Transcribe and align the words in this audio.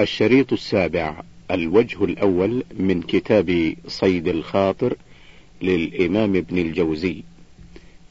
الشريط 0.00 0.52
السابع 0.52 1.22
الوجه 1.50 2.04
الأول 2.04 2.64
من 2.78 3.02
كتاب 3.02 3.74
صيد 3.86 4.28
الخاطر 4.28 4.96
للإمام 5.62 6.36
ابن 6.36 6.58
الجوزي. 6.58 7.22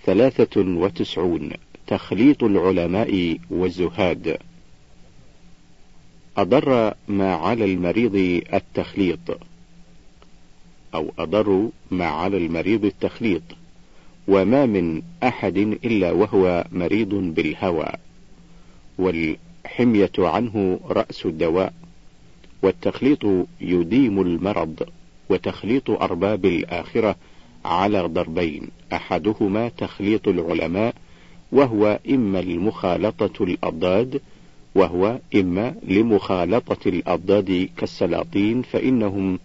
ثلاثة 0.06 0.62
وتسعون 0.62 1.52
تخليط 1.88 2.44
العلماء 2.44 3.38
والزهاد. 3.50 4.38
أضر 6.38 6.94
ما 7.08 7.34
على 7.36 7.66
المريض 7.66 8.16
التخليط 8.54 9.40
أو 10.94 11.14
أضر 11.20 11.70
ما 11.92 12.06
على 12.06 12.38
المريض 12.38 12.86
التخليط 12.86 13.44
وما 14.28 14.66
من 14.66 15.02
أحد 15.24 15.58
إلا 15.58 16.12
وهو 16.12 16.66
مريض 16.72 17.14
بالهوى. 17.14 17.90
والحمية 19.64 20.12
عنه 20.20 20.80
رأس 20.90 21.26
الدواء 21.26 21.74
والتخليط 22.64 23.26
يديم 23.62 24.22
المرض 24.22 24.84
وتخليط 25.30 25.90
أرباب 25.90 26.46
الآخرة 26.46 27.16
على 27.66 28.02
ضربين 28.02 28.68
أحدهما 28.94 29.70
تخليط 29.70 30.28
العلماء 30.28 30.96
وهو 31.52 32.00
إما 32.10 32.40
المخالطة 32.40 33.44
الأضداد 33.44 34.22
وهو 34.76 35.20
إما 35.36 35.76
لمخالطة 35.88 36.90
الأضداد 36.90 37.70
كالسلاطين 37.78 38.62
فإنهم 38.62 39.40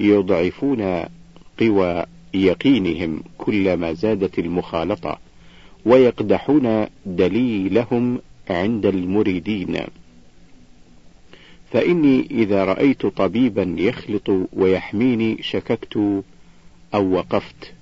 يضعفون 0.00 1.04
قوى 1.60 2.04
يقينهم 2.34 3.22
كلما 3.38 3.92
زادت 3.92 4.38
المخالطة 4.38 5.18
ويقدحون 5.86 6.86
دليلهم 7.06 8.18
عند 8.50 8.86
المريدين. 8.86 9.76
فإني 11.72 12.26
إذا 12.30 12.64
رأيت 12.64 13.06
طبيبا 13.06 13.74
يخلط 13.78 14.30
ويحميني 14.52 15.42
شككت 15.42 16.22
أو 16.94 17.12
وقفت. 17.12 17.72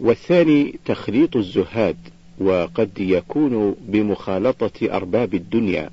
والثاني 0.00 0.74
تخليط 0.84 1.36
الزهاد 1.36 1.96
وقد 2.38 2.90
يكون 3.00 3.76
بمخالطة 3.88 4.96
أرباب 4.96 5.34
الدنيا 5.34 5.90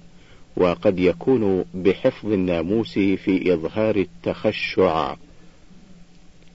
وقد 0.55 0.99
يكون 0.99 1.65
بحفظ 1.73 2.31
الناموس 2.31 2.93
في 2.93 3.53
إظهار 3.53 3.95
التخشع. 3.95 5.15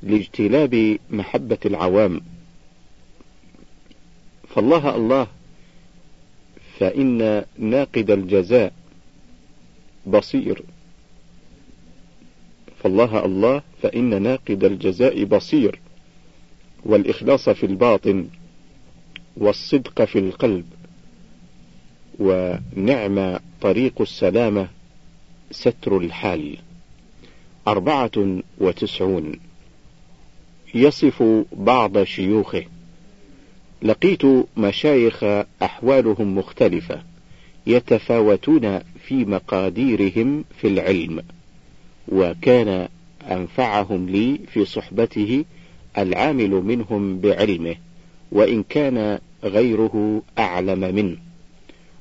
لاجتلاب 0.03 0.99
محبة 1.11 1.59
العوام 1.67 2.21
فالله 4.55 4.97
الله 4.97 5.27
فإن 6.79 7.45
ناقد 7.59 8.11
الجزاء 8.11 8.73
بصير. 10.07 10.63
فالله 12.83 13.25
الله 13.25 13.63
فإن 13.83 14.23
ناقد 14.23 14.65
الجزاء 14.65 15.25
بصير. 15.25 15.81
والإخلاص 16.85 17.49
في 17.49 17.67
الباطن 17.67 18.29
والصدق 19.37 20.05
في 20.05 20.19
القلب 20.19 20.65
ونعم 22.19 23.39
طريق 23.61 24.01
السلامة 24.01 24.69
ستر 25.51 25.97
الحال. 25.97 26.59
أربعة 27.69 28.41
وتسعون. 28.59 29.33
يصف 30.75 31.23
بعض 31.53 32.03
شيوخه. 32.03 32.65
لقيت 33.83 34.23
مشايخ 34.57 35.25
أحوالهم 35.63 36.39
مختلفة 36.39 37.03
يتفاوتون 37.67 38.79
في 38.79 39.25
مقاديرهم 39.25 40.45
في 40.61 40.69
العلم 40.69 41.23
وكان 42.09 42.89
أنفعهم 43.31 44.09
لي 44.09 44.41
في 44.53 44.65
صحبته 44.65 45.45
العامل 45.99 46.51
منهم 46.51 47.21
بعلمه 47.21 47.77
وإن 48.33 48.63
كان 48.63 49.19
غيره 49.45 50.23
أعلم 50.39 50.95
منه. 50.95 51.17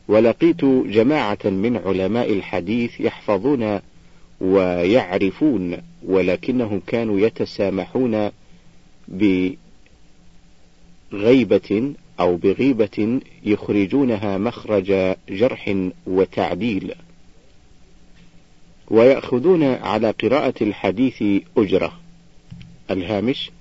ولقيت 0.07 0.65
جماعة 0.65 1.39
من 1.45 1.77
علماء 1.77 2.33
الحديث 2.33 3.01
يحفظون 3.01 3.79
ويعرفون 4.41 5.77
ولكنهم 6.03 6.81
كانوا 6.87 7.19
يتسامحون 7.19 8.29
بغيبة 11.11 11.93
أو 12.19 12.35
بغيبة 12.37 13.19
يخرجونها 13.43 14.37
مخرج 14.37 15.15
جرح 15.29 15.75
وتعديل. 16.07 16.93
ويأخذون 18.89 19.63
على 19.63 20.11
قراءة 20.11 20.53
الحديث 20.63 21.23
أجرة. 21.57 21.93
الهامش 22.91 23.51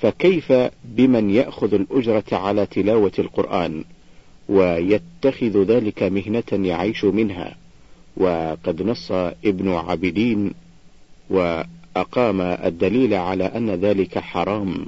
فكيف 0.00 0.52
بمن 0.84 1.30
يأخذ 1.30 1.74
الأجرة 1.74 2.24
على 2.32 2.66
تلاوة 2.66 3.12
القرآن 3.18 3.84
ويتخذ 4.48 5.62
ذلك 5.62 6.02
مهنة 6.02 6.66
يعيش 6.68 7.04
منها؟ 7.04 7.56
وقد 8.16 8.82
نص 8.82 9.12
ابن 9.44 9.72
عابدين 9.72 10.52
وأقام 11.30 12.40
الدليل 12.40 13.14
على 13.14 13.44
أن 13.44 13.70
ذلك 13.70 14.18
حرام. 14.18 14.86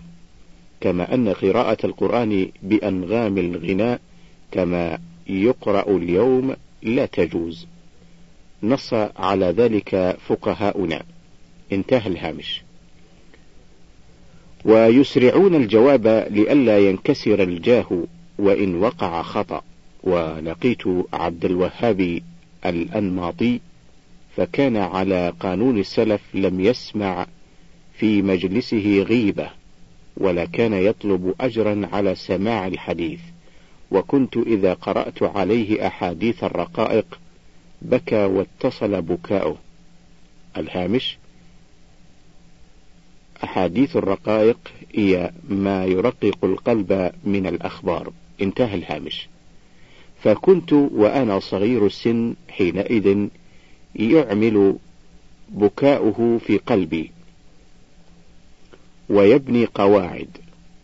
كما 0.82 1.14
أن 1.14 1.28
قراءة 1.28 1.86
القرآن 1.86 2.48
بأنغام 2.62 3.38
الغناء 3.38 4.00
كما 4.50 4.98
يقرأ 5.26 5.96
اليوم 5.96 6.56
لا 6.82 7.06
تجوز. 7.06 7.66
نص 8.62 8.94
على 9.16 9.46
ذلك 9.46 10.16
فقهاؤنا. 10.26 11.02
انتهى 11.72 12.06
الهامش. 12.06 12.62
ويسرعون 14.64 15.54
الجواب 15.54 16.06
لئلا 16.30 16.78
ينكسر 16.78 17.42
الجاه 17.42 18.04
وإن 18.38 18.74
وقع 18.74 19.22
خطأ. 19.22 19.62
ولقيت 20.02 20.82
عبد 21.12 21.44
الوهاب 21.44 22.20
الأنماطي 22.66 23.60
فكان 24.36 24.76
على 24.76 25.32
قانون 25.40 25.78
السلف 25.78 26.20
لم 26.34 26.60
يسمع 26.60 27.26
في 27.98 28.22
مجلسه 28.22 29.02
غيبة. 29.08 29.61
ولا 30.22 30.44
كان 30.44 30.72
يطلب 30.72 31.34
أجرا 31.40 31.88
على 31.92 32.14
سماع 32.14 32.66
الحديث. 32.66 33.20
وكنت 33.90 34.36
إذا 34.36 34.74
قرأت 34.74 35.22
عليه 35.22 35.86
أحاديث 35.86 36.44
الرقائق 36.44 37.18
بكى 37.82 38.24
واتصل 38.24 39.02
بكاؤه. 39.02 39.56
الهامش 40.56 41.18
أحاديث 43.44 43.96
الرقائق 43.96 44.58
هي 44.94 45.30
ما 45.48 45.84
يرقق 45.84 46.44
القلب 46.44 47.12
من 47.24 47.46
الأخبار. 47.46 48.12
انتهى 48.42 48.74
الهامش. 48.74 49.28
فكنت 50.22 50.72
وأنا 50.72 51.38
صغير 51.38 51.86
السن 51.86 52.34
حينئذ 52.48 53.28
يعمل 53.96 54.76
بكاؤه 55.48 56.38
في 56.46 56.58
قلبي. 56.58 57.10
ويبني 59.12 59.64
قواعد 59.74 60.28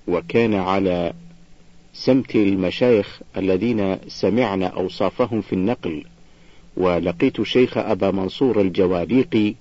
وكان 0.09 0.55
على 0.55 1.13
سمت 1.93 2.37
المشايخ 2.37 3.21
الذين 3.37 3.99
سمعنا 4.09 4.67
أوصافهم 4.67 5.41
في 5.41 5.53
النقل. 5.53 6.05
ولقيت 6.77 7.43
شيخ 7.43 7.79
أبا 7.79 8.11
منصور 8.11 8.61
الجواليقي 8.61 9.55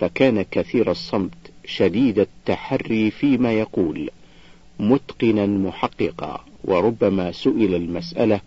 فكان 0.00 0.42
كثير 0.50 0.90
الصمت 0.90 1.34
شديد 1.64 2.18
التحري 2.18 3.10
فيما 3.10 3.52
يقول 3.52 4.10
متقنا 4.80 5.46
محققا 5.46 6.44
وربما 6.64 7.32
سئل 7.32 7.74
المسألة 7.74 8.40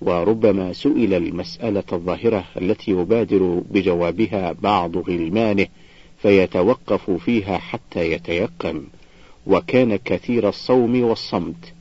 وربما 0.00 0.72
سئل 0.72 1.14
المسألة 1.14 1.82
الظاهرة 1.92 2.44
التي 2.56 2.90
يبادر 2.90 3.62
بجوابها 3.70 4.52
بعض 4.52 4.96
غلمانه. 4.96 5.66
فيتوقف 6.24 7.10
فيها 7.10 7.58
حتى 7.58 8.12
يتيقن 8.12 8.82
وكان 9.46 9.96
كثير 9.96 10.48
الصوم 10.48 11.02
والصمت 11.02 11.72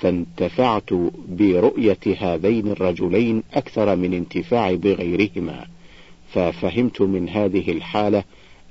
فانتفعت 0.00 0.92
برؤية 1.28 1.98
هذين 2.18 2.68
الرجلين 2.68 3.42
أكثر 3.54 3.96
من 3.96 4.14
انتفاع 4.14 4.74
بغيرهما. 4.74 5.66
ففهمت 6.32 7.00
من 7.00 7.28
هذه 7.28 7.72
الحالة 7.72 8.24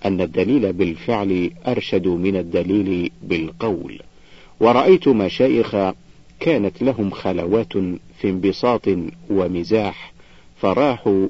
أن 0.05 0.21
الدليل 0.21 0.73
بالفعل 0.73 1.51
أرشد 1.67 2.07
من 2.07 2.35
الدليل 2.35 3.11
بالقول. 3.23 3.99
ورأيت 4.59 5.07
مشايخ 5.07 5.75
كانت 6.39 6.81
لهم 6.81 7.09
خلوات 7.09 7.73
في 8.21 8.29
انبساط 8.29 8.87
ومزاح 9.29 10.13
فراحوا 10.61 11.27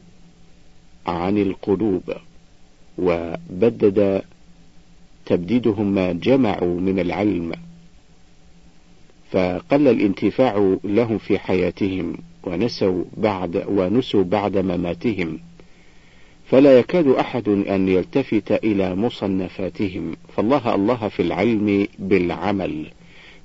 عن 1.07 1.37
القلوب. 1.37 2.13
وبدد 2.97 4.21
تبديدهم 5.25 5.95
ما 5.95 6.11
جمعوا 6.11 6.79
من 6.79 6.99
العلم 6.99 7.51
فقل 9.31 9.87
الانتفاع 9.87 10.77
لهم 10.83 11.17
في 11.17 11.39
حياتهم 11.39 12.17
ونسوا 12.43 13.03
بعد 13.17 13.63
ونسوا 13.67 14.23
بعد 14.23 14.57
مماتهم 14.57 15.39
فلا 16.49 16.79
يكاد 16.79 17.07
أحد 17.07 17.49
أن 17.49 17.87
يلتفت 17.87 18.51
إلى 18.51 18.95
مصنفاتهم. 18.95 20.15
فالله 20.35 20.75
الله 20.75 21.07
في 21.07 21.21
العلم 21.21 21.87
بالعمل 21.99 22.85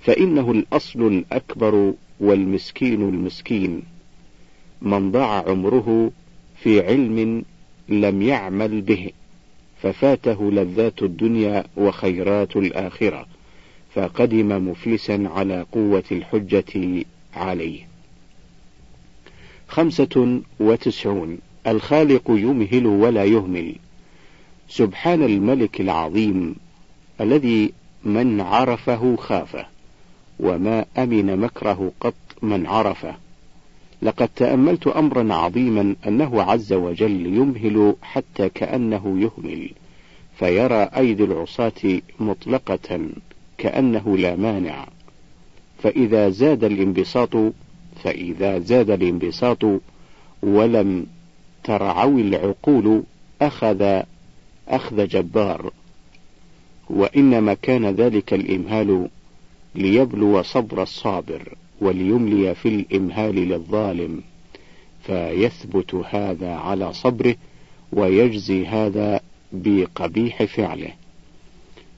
فإنه 0.00 0.50
الأصل 0.50 1.06
الأكبر 1.06 1.94
والمسكين 2.20 3.02
المسكين. 3.02 3.82
من 4.82 5.12
ضاع 5.12 5.44
عمره 5.48 6.12
في 6.56 6.86
علم 6.86 7.44
لم 7.88 8.22
يعمل 8.22 8.80
به. 8.80 9.10
ففاته 9.82 10.50
لذات 10.50 11.02
الدنيا 11.02 11.64
وخيرات 11.76 12.56
الآخرة 12.56 13.26
فقدم 13.94 14.68
مفلسا 14.70 15.28
على 15.34 15.66
قوة 15.72 16.04
الحجة 16.12 17.04
عليه. 17.36 17.88
خمسة 19.68 20.40
وتسعون 20.60 21.38
الخالق 21.66 22.22
يمهل 22.28 22.86
ولا 22.86 23.24
يهمل. 23.24 23.74
سبحان 24.68 25.22
الملك 25.22 25.80
العظيم 25.80 26.54
الذي 27.20 27.72
من 28.04 28.40
عرفه 28.40 29.16
خافه 29.16 29.66
وما 30.40 30.84
أمن 30.98 31.36
مكره 31.36 31.92
قط 32.00 32.14
من 32.42 32.66
عرفه. 32.66 33.21
لقد 34.02 34.28
تأملت 34.36 34.86
أمرا 34.86 35.34
عظيما 35.34 35.96
أنه 36.06 36.42
عز 36.42 36.72
وجل 36.72 37.26
يمهل 37.26 37.94
حتى 38.02 38.48
كأنه 38.48 39.20
يهمل 39.20 39.70
فيرى 40.38 40.82
أيدي 40.82 41.24
العصاة 41.24 42.00
مطلقة 42.20 43.00
كأنه 43.58 44.16
لا 44.16 44.36
مانع. 44.36 44.86
فإذا 45.82 46.28
زاد 46.28 46.64
الانبساط 46.64 47.36
فإذا 48.02 48.58
زاد 48.58 48.90
الانبساط 48.90 49.64
ولم 50.42 51.06
ترعوي 51.64 52.22
العقول 52.22 53.02
أخذ 53.42 54.02
أخذ 54.68 55.08
جبار. 55.08 55.70
وإنما 56.90 57.54
كان 57.54 57.86
ذلك 57.86 58.34
الإمهال 58.34 59.08
ليبلو 59.74 60.42
صبر 60.42 60.82
الصابر. 60.82 61.54
وليملي 61.82 62.54
في 62.54 62.68
الإمهال 62.68 63.34
للظالم 63.34 64.22
فيثبت 65.02 65.94
هذا 65.94 66.54
على 66.54 66.92
صبره 66.92 67.34
ويجزي 67.92 68.66
هذا 68.66 69.20
بقبيح 69.52 70.42
فعله. 70.42 70.92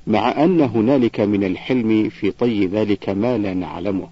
مع 0.06 0.44
أن 0.44 0.60
هنالك 0.60 1.20
من 1.20 1.44
الحلم 1.44 2.08
في 2.08 2.30
طي 2.30 2.66
ذلك 2.66 3.08
ما 3.08 3.38
لا 3.38 3.54
نعلمه 3.54 4.08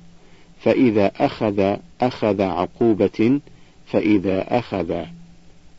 فإذا 0.61 1.13
أخذ 1.17 1.77
أخذ 2.01 2.43
عقوبة 2.43 3.41
فإذا 3.87 4.59
أخذ 4.59 5.05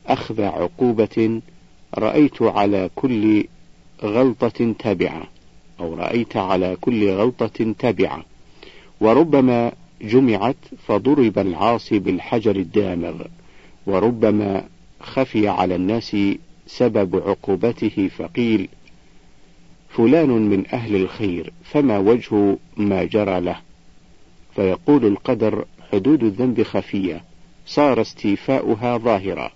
أخذ 0.07 0.41
عقوبة 0.41 1.41
رأيت 1.97 2.41
على 2.41 2.89
كل 2.95 3.45
غلطة 4.03 4.73
تابعة 4.79 5.23
أو 5.79 5.93
رأيت 5.93 6.37
على 6.37 6.77
كل 6.81 7.09
غلطة 7.09 7.73
تابعة. 7.79 8.25
وربما 9.01 9.71
جمعت 10.03 10.55
فضرب 10.87 11.39
العاصي 11.39 11.99
بالحجر 11.99 12.55
الدامغ 12.55 13.21
وربما 13.85 14.63
خفي 14.99 15.47
على 15.47 15.75
الناس 15.75 16.17
سبب 16.67 17.15
عقوبته 17.15 18.09
فقيل 18.17 18.69
فلان 19.89 20.29
من 20.29 20.63
أهل 20.73 20.95
الخير 20.95 21.53
فما 21.63 21.97
وجه 21.97 22.57
ما 22.77 23.03
جرى 23.03 23.39
له؟ 23.39 23.57
فيقول 24.55 25.05
القدر 25.05 25.65
حدود 25.91 26.23
الذنب 26.23 26.63
خفية 26.63 27.23
صار 27.65 28.01
استيفاؤها 28.01 28.97
ظاهرا 28.97 29.51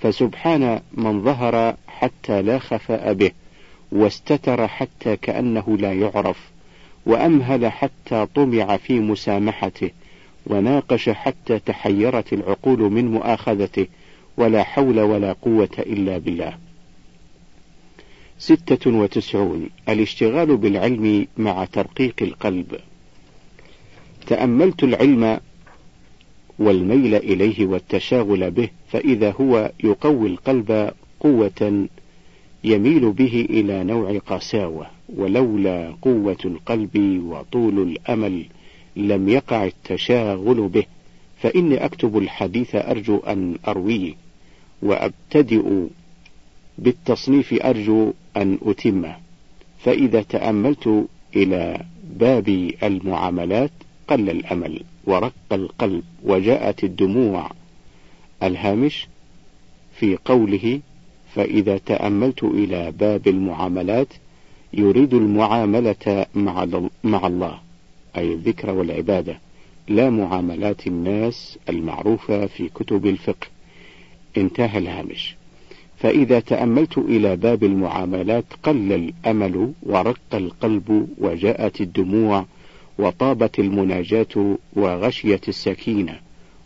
فسبحان 0.00 0.80
من 0.92 1.22
ظهر 1.22 1.76
حتى 1.86 2.42
لا 2.42 2.58
خفاء 2.58 3.12
به 3.12 3.30
واستتر 3.92 4.68
حتى 4.68 5.16
كأنه 5.16 5.76
لا 5.78 5.92
يعرف. 5.92 6.51
وأمهل 7.06 7.66
حتى 7.66 8.26
طمع 8.34 8.76
في 8.76 9.00
مسامحته 9.00 9.90
وناقش 10.46 11.08
حتى 11.08 11.58
تحيرت 11.58 12.32
العقول 12.32 12.78
من 12.78 13.10
مؤاخذته 13.10 13.86
ولا 14.36 14.62
حول 14.62 15.00
ولا 15.00 15.32
قوة 15.32 15.68
إلا 15.78 16.18
بالله. 16.18 16.58
ستة 18.38 18.90
وتسعون. 18.90 19.70
الاشتغال 19.88 20.56
بالعلم 20.56 21.26
مع 21.36 21.64
ترقيق 21.64 22.14
القلب. 22.22 22.76
تأملت 24.26 24.84
العلم 24.84 25.40
والميل 26.58 27.14
إليه 27.14 27.66
والتشاغل 27.66 28.50
به 28.50 28.68
فإذا 28.88 29.34
هو 29.40 29.72
يقوي 29.84 30.28
القلب 30.28 30.92
قوة 31.20 31.88
يميل 32.64 33.12
به 33.12 33.46
إلى 33.50 33.84
نوع 33.84 34.18
قساوة 34.18 34.86
ولولا 35.16 35.94
قوة 36.02 36.36
القلب 36.44 37.22
وطول 37.26 37.78
الأمل 37.82 38.44
لم 38.96 39.28
يقع 39.28 39.64
التشاغل 39.64 40.68
به 40.68 40.84
فإني 41.40 41.84
أكتب 41.84 42.18
الحديث 42.18 42.74
أرجو 42.74 43.18
أن 43.18 43.56
أرويه 43.68 44.14
وأبتدئ 44.82 45.86
بالتصنيف 46.78 47.62
أرجو 47.64 48.12
أن 48.36 48.58
أتمه. 48.62 49.16
فإذا 49.78 50.22
تأملت 50.22 51.06
إلى 51.36 51.80
باب 52.04 52.48
المعاملات 52.82 53.70
قل 54.08 54.30
الأمل 54.30 54.82
ورق 55.04 55.34
القلب 55.52 56.02
وجاءت 56.22 56.84
الدموع 56.84 57.50
الهامش 58.42 59.08
في 59.94 60.18
قوله 60.24 60.80
فإذا 61.34 61.78
تأملت 61.78 62.44
إلى 62.44 62.92
باب 62.92 63.28
المعاملات 63.28 64.08
يريد 64.74 65.14
المعاملة 65.14 66.26
مع, 66.34 66.66
مع 67.04 67.26
الله 67.26 67.58
أي 68.16 68.32
الذكر 68.32 68.70
والعبادة 68.70 69.38
لا 69.88 70.10
معاملات 70.10 70.86
الناس 70.86 71.58
المعروفة 71.68 72.46
في 72.46 72.68
كتب 72.68 73.06
الفقه. 73.06 73.46
انتهى 74.36 74.78
الهامش. 74.78 75.36
فإذا 75.98 76.40
تأملت 76.40 76.98
إلى 76.98 77.36
باب 77.36 77.64
المعاملات 77.64 78.44
قل 78.62 78.92
الأمل 78.92 79.72
ورق 79.82 80.20
القلب 80.34 81.08
وجاءت 81.18 81.80
الدموع 81.80 82.44
وطابت 82.98 83.58
المناجاة 83.58 84.56
وغشيت 84.72 85.48
السكينة 85.48 86.18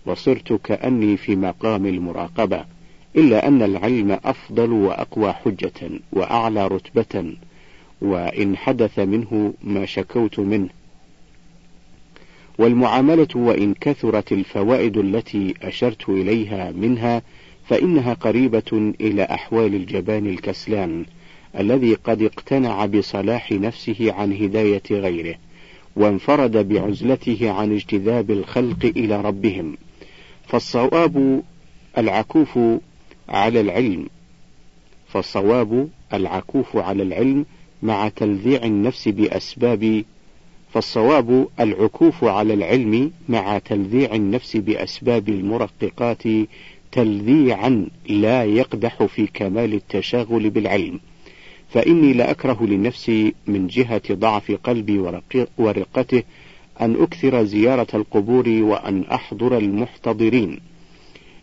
وصرت 0.07 0.53
كأني 0.53 1.17
في 1.17 1.37
مقام 1.37 1.87
المراقبة 1.87 2.65
إلا 3.17 3.49
أن 3.49 3.63
العلم 3.63 4.19
أفضل 4.25 4.73
وأقوى 4.73 5.33
حجة 5.33 5.91
وأعلى 6.13 6.67
رتبة 6.67 7.37
وإن 8.07 8.57
حدث 8.57 8.99
منه 8.99 9.55
ما 9.63 9.87
شكوت 9.87 10.39
منه. 10.39 10.69
والمعاملة 12.59 13.29
وإن 13.35 13.75
كثرت 13.75 14.33
الفوائد 14.33 14.97
التي 14.97 15.55
أشرت 15.63 16.09
إليها 16.09 16.71
منها 16.71 17.23
فإنها 17.69 18.15
قريبة 18.15 18.95
إلى 19.01 19.23
أحوال 19.23 19.75
الجبان 19.75 20.27
الكسلان 20.27 21.05
الذي 21.59 21.95
قد 21.95 22.23
اقتنع 22.23 22.87
بصلاح 22.87 23.53
نفسه 23.53 24.13
عن 24.13 24.33
هداية 24.33 24.83
غيره 24.91 25.35
وانفرد 25.97 26.69
بعزلته 26.69 27.51
عن 27.51 27.73
اجتذاب 27.73 28.31
الخلق 28.31 28.93
إلى 28.97 29.21
ربهم. 29.21 29.77
فالصواب 30.47 31.43
العكوف 31.99 32.59
على 33.29 33.61
العلم. 33.61 34.07
فالصواب 35.09 35.89
العكوف 36.15 36.77
على 36.77 37.03
العلم 37.03 37.47
مع 37.83 38.09
تلذيع 38.09 38.65
النفس 38.65 39.09
بأسباب 39.09 40.05
فالصواب 40.73 41.49
العكوف 41.61 42.25
على 42.25 42.55
العلم 42.55 43.11
مع 43.29 43.59
تلذيع 43.59 44.15
النفس 44.15 44.57
بأسباب 44.57 45.29
المرققات 45.29 46.23
تلذيعا 46.93 47.87
لا 48.09 48.45
يقدح 48.45 49.05
في 49.05 49.27
كمال 49.27 49.75
التشاغل 49.75 50.51
بالعلم. 50.51 51.01
فإني 51.69 52.13
لأكره 52.13 52.67
لنفسي 52.67 53.35
من 53.47 53.67
جهة 53.67 54.03
ضعف 54.13 54.53
قلبي 54.53 54.99
ورقته 55.59 56.23
أن 56.81 57.03
أكثر 57.03 57.45
زيارة 57.45 57.87
القبور 57.95 58.49
وأن 58.49 59.05
أحضر 59.05 59.59
المحتضرين 59.59 60.61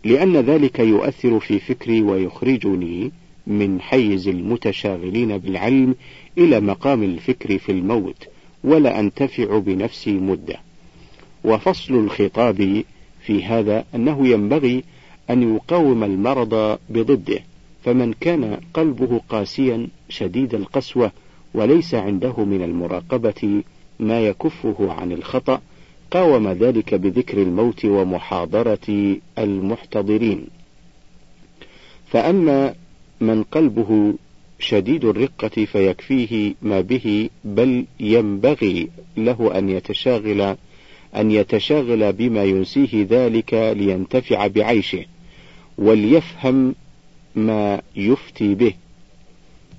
لأن 0.03 0.37
ذلك 0.37 0.79
يؤثر 0.79 1.39
في 1.39 1.59
فكري 1.59 2.01
ويخرجني 2.01 3.11
من 3.47 3.81
حيز 3.81 4.27
المتشاغلين 4.27 5.37
بالعلم 5.37 5.95
إلى 6.37 6.59
مقام 6.59 7.03
الفكر 7.03 7.57
في 7.57 7.71
الموت 7.71 8.27
ولا 8.63 8.99
أنتفع 8.99 9.59
بنفسي 9.59 10.11
مدة. 10.11 10.55
وفصل 11.43 11.93
الخطاب 11.93 12.83
في 13.25 13.43
هذا 13.43 13.85
أنه 13.95 14.27
ينبغي 14.27 14.83
أن 15.29 15.55
يقاوم 15.55 16.03
المرض 16.03 16.79
بضده 16.89 17.39
فمن 17.83 18.13
كان 18.13 18.59
قلبه 18.73 19.21
قاسيا 19.29 19.87
شديد 20.09 20.55
القسوة 20.55 21.11
وليس 21.53 21.95
عنده 21.95 22.45
من 22.45 22.63
المراقبة 22.63 23.63
ما 23.99 24.21
يكفه 24.21 24.91
عن 24.93 25.11
الخطأ 25.11 25.61
وقاوم 26.13 26.47
ذلك 26.47 26.95
بذكر 26.95 27.41
الموت 27.41 27.85
ومحاضرة 27.85 29.17
المحتضرين. 29.37 30.47
فأما 32.07 32.73
من 33.21 33.43
قلبه 33.43 34.13
شديد 34.63 35.05
الرقة 35.05 35.65
فيكفيه 35.65 36.53
ما 36.61 36.81
به 36.81 37.29
بل 37.43 37.85
ينبغي 37.99 38.89
له 39.17 39.57
أن 39.57 39.69
يتشاغل 39.69 40.55
أن 41.15 41.31
يتشاغل 41.31 42.13
بما 42.13 42.43
ينسيه 42.43 43.07
ذلك 43.09 43.53
لينتفع 43.53 44.47
بعيشه 44.47 45.05
وليفهم 45.77 46.75
ما 47.35 47.81
يفتي 47.95 48.55
به. 48.55 48.73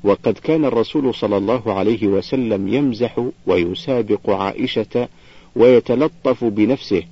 وقد 0.04 0.38
كان 0.38 0.64
الرسول 0.64 1.14
صلى 1.14 1.36
الله 1.36 1.72
عليه 1.72 2.06
وسلم 2.06 2.68
يمزح 2.68 3.26
ويسابق 3.46 4.30
عائشة 4.30 5.08
ويتلطف 5.56 6.44
بنفسه 6.44 7.02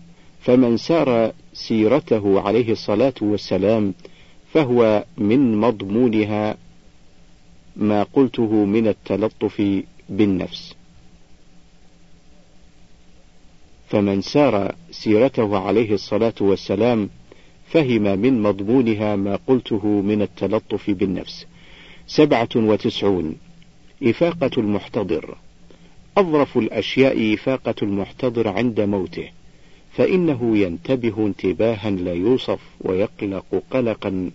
فمن 0.41 0.77
سار 0.77 1.33
سيرته 1.53 2.41
عليه 2.41 2.73
الصلاة 2.73 3.15
والسلام 3.21 3.95
فهو 4.53 5.05
من 5.19 5.61
مضمونها 5.61 6.57
ما 7.77 8.03
قلته 8.03 8.65
من 8.65 8.89
التلطف 8.89 9.83
بالنفس. 10.09 10.75
فمن 13.89 14.21
سار 14.21 14.75
سيرته 14.91 15.59
عليه 15.59 15.93
الصلاة 15.95 16.35
والسلام 16.41 17.11
فهم 17.67 18.03
من 18.03 18.43
مضمونها 18.43 19.17
ما 19.17 19.39
قلته 19.47 19.87
من 19.87 20.23
التلطف 20.23 20.91
بالنفس. 20.91 21.47
سبعة 22.07 22.49
وتسعون. 22.57 23.37
إفاقة 24.03 24.51
المحتضر. 24.59 25.37
أظرف 26.17 26.59
الأشياء 26.59 27.35
إفاقة 27.35 27.75
المحتضر 27.83 28.49
عند 28.49 28.81
موته 28.81 29.29
فإنه 29.93 30.59
ينتبه 30.59 31.27
انتباها 31.27 31.91
لا 31.91 32.13
يوصف 32.13 32.61
ويقلق 32.81 33.63
قلقا 33.71 34.31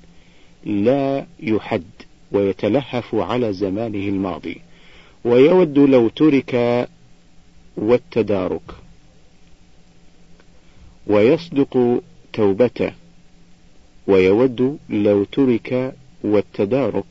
لا 0.65 1.25
يحد. 1.39 1.84
ويتلهف 2.31 3.15
على 3.15 3.53
زمانه 3.53 4.07
الماضي. 4.10 4.62
ويود 5.25 5.79
لو 5.79 6.10
ترك 6.10 6.88
والتدارك. 7.77 8.72
ويصدق 11.07 12.01
توبته. 12.34 12.91
ويود 14.07 14.77
لو 14.89 15.24
ترك 15.24 15.96
والتدارك. 16.24 17.05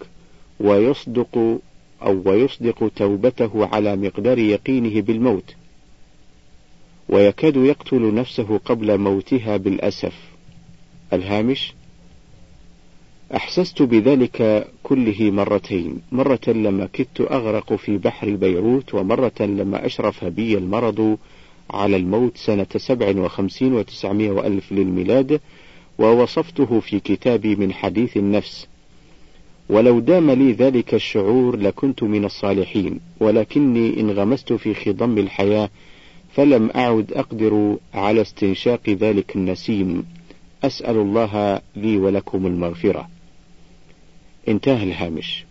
ويصدق 0.61 1.59
أو 2.03 2.23
ويصدق 2.25 2.91
توبته 2.97 3.67
على 3.67 3.97
مقدار 3.97 4.39
يقينه 4.39 5.01
بالموت. 5.01 5.55
ويكاد 7.09 7.57
يقتل 7.57 8.15
نفسه 8.15 8.59
قبل 8.65 8.99
موتها 8.99 9.57
بالأسف. 9.57 10.15
الهامش 11.13 11.75
أحسست 13.35 13.83
بذلك 13.83 14.69
كله 14.83 15.31
مرتين. 15.31 16.01
مرة 16.13 16.41
لما 16.47 16.89
كدت 16.93 17.21
أغرق 17.21 17.75
في 17.75 17.99
بحر 17.99 18.31
بيروت 18.31 18.95
ومرة 18.95 19.33
لما 19.41 19.87
أشرف 19.87 20.25
بي 20.25 20.59
المرض 20.59 21.19
على 21.71 21.97
الموت 21.97 22.37
سنة 22.37 22.67
سبع 22.77 23.21
وخمسين 23.21 23.73
وتسعمائة 23.73 24.31
وألف 24.31 24.73
للميلاد 24.73 25.41
ووصفته 25.99 26.81
في 26.81 27.01
كتابي 27.01 27.57
من 27.57 27.73
حديث 27.73 28.17
النفس. 28.17 28.67
ولو 29.69 29.99
دام 29.99 30.31
لي 30.31 30.53
ذلك 30.53 30.95
الشعور 30.95 31.57
لكنت 31.57 32.03
من 32.03 32.25
الصالحين 32.25 33.01
ولكني 33.21 34.01
انغمست 34.01 34.53
في 34.53 34.75
خضم 34.75 35.19
الحياة 35.19 35.71
فلم 36.33 36.71
أعد 36.77 37.13
أقدر 37.13 37.77
على 37.95 38.21
استنشاق 38.21 38.91
ذلك 38.91 39.37
النسيم. 39.37 40.07
أسأل 40.65 40.97
الله 40.97 41.61
لي 41.77 41.97
ولكم 41.97 42.47
المغفرة. 42.47 43.16
انتهى 44.49 44.83
الهامش. 44.83 45.45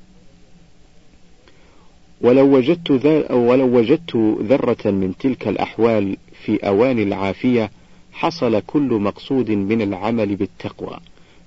ولو 2.22 2.56
وجدت 2.56 2.92
ولو 3.32 3.78
وجدت 3.78 4.16
ذرة 4.42 4.92
من 4.92 5.14
تلك 5.20 5.48
الأحوال 5.48 6.18
في 6.46 6.68
أوان 6.68 7.00
العافية 7.00 7.72
حصل 8.14 8.62
كل 8.68 8.90
مقصود 8.94 9.52
من 9.52 9.82
العمل 9.82 10.36
بالتقوى. 10.36 11.00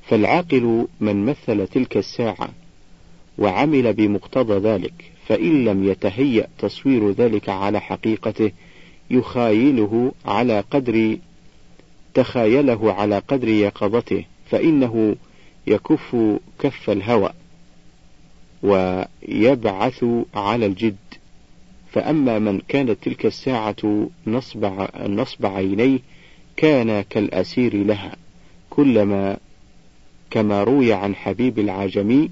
فالعاقل 0.08 0.86
من 1.00 1.26
مثل 1.26 1.66
تلك 1.66 1.96
الساعة 1.96 2.48
وعمل 3.38 3.92
بمقتضى 3.92 4.54
ذلك 4.68 4.92
فإن 5.26 5.64
لم 5.64 5.88
يتهيأ 5.88 6.48
تصوير 6.58 7.10
ذلك 7.10 7.48
على 7.48 7.80
حقيقته 7.80 8.52
يخايله 9.10 10.12
على 10.24 10.64
قدر 10.70 11.16
تخايله 12.14 12.92
على 12.92 13.18
قدر 13.18 13.48
يقظته 13.48 14.24
فإنه 14.50 15.16
يكف 15.68 16.16
كف 16.58 16.90
الهوى 16.90 17.30
ويبعث 18.62 20.04
على 20.34 20.66
الجد. 20.66 20.96
فأما 21.92 22.38
من 22.38 22.60
كانت 22.68 23.04
تلك 23.04 23.26
الساعة 23.26 24.08
نصب, 24.26 24.86
نصب 25.06 25.46
عينيه 25.46 25.98
كان 26.56 27.00
كالأسير 27.10 27.76
لها. 27.76 28.16
كلما 28.70 29.36
كما 30.30 30.64
روي 30.64 30.92
عن 30.92 31.14
حبيب 31.14 31.58
العجمي 31.58 32.30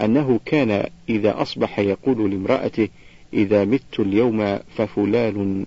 أنه 0.00 0.40
كان 0.44 0.90
إذا 1.08 1.42
أصبح 1.42 1.78
يقول 1.78 2.30
لامرأته 2.30 2.88
إذا 3.32 3.64
مت 3.64 4.00
اليوم 4.00 4.58
ففلان 4.76 5.66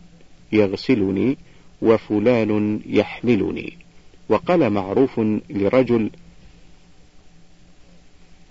يغسلني 0.51 1.37
وفلان 1.81 2.79
يحملني. 2.85 3.73
وقال 4.29 4.69
معروف 4.69 5.19
لرجل 5.49 6.09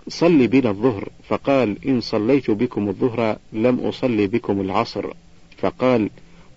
صل 0.09 0.47
بنا 0.47 0.69
الظهر. 0.69 1.09
فقال 1.27 1.85
إن 1.85 2.01
صليت 2.01 2.51
بكم 2.51 2.89
الظهر 2.89 3.37
لم 3.53 3.79
أصلي 3.79 4.27
بكم 4.27 4.61
العصر. 4.61 5.13
فقال 5.57 6.09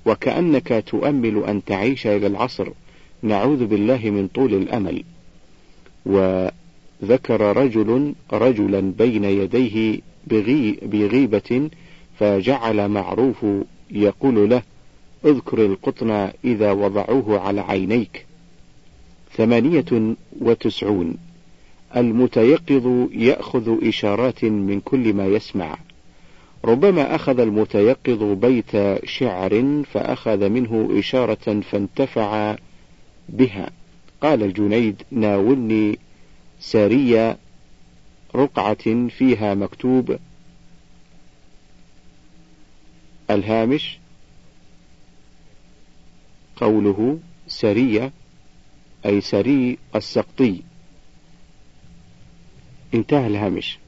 وكأنك 0.07 0.85
تؤمل 0.87 1.45
أن 1.45 1.65
تعيش 1.65 2.07
إلى 2.07 2.27
العصر. 2.27 2.69
نعوذ 3.23 3.67
بالله 3.67 4.11
من 4.11 4.29
طول 4.29 4.55
الأمل. 4.55 5.05
وذكر 6.07 7.57
رجل 7.57 8.15
رجلا 8.33 8.81
بين 8.99 9.25
يديه 9.25 10.01
بغي 10.27 10.79
بغيبة 10.83 11.71
فجعل 12.19 12.89
معروف 12.89 13.47
يقول 13.91 14.51
له 14.51 14.63
اذكر 15.25 15.67
القطن 15.67 16.31
إذا 16.45 16.73
وضعوه 16.73 17.41
على 17.41 17.61
عينيك. 17.61 18.27
ثمانية 19.37 20.15
وتسعون. 20.41 21.17
المتيقظ 21.97 23.09
يأخذ 23.13 23.89
إشارات 23.89 24.45
من 24.45 24.81
كل 24.81 25.15
ما 25.15 25.27
يسمع. 25.27 25.79
ربما 26.65 27.15
أخذ 27.15 27.41
المتيقظ 27.41 28.23
بيت 28.23 29.05
شعر 29.05 29.83
فأخذ 29.93 30.49
منه 30.49 30.99
إشارة 30.99 31.61
فانتفع 31.61 32.57
بها. 33.29 33.71
قال 34.21 34.43
الجنيد 34.43 35.03
ناولني 35.11 35.99
سارية 36.61 37.39
رقعة 38.35 39.09
فيها 39.09 39.55
مكتوب 39.55 40.17
الهامش. 43.31 43.99
قوله 46.57 47.19
سرية 47.47 48.13
أي 49.07 49.21
سري 49.21 49.79
السقطي. 49.97 50.63
انتهى 52.95 53.27
الهامش. 53.27 53.79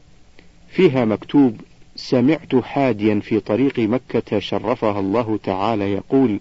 فيها 0.69 1.05
مكتوب 1.05 1.61
سمعت 1.97 2.57
حاديا 2.57 3.21
في 3.21 3.41
طريق 3.41 3.79
مكة 3.79 4.39
شرفها 4.39 5.01
الله 5.01 5.39
تعالى 5.43 5.93
يقول 5.93 6.41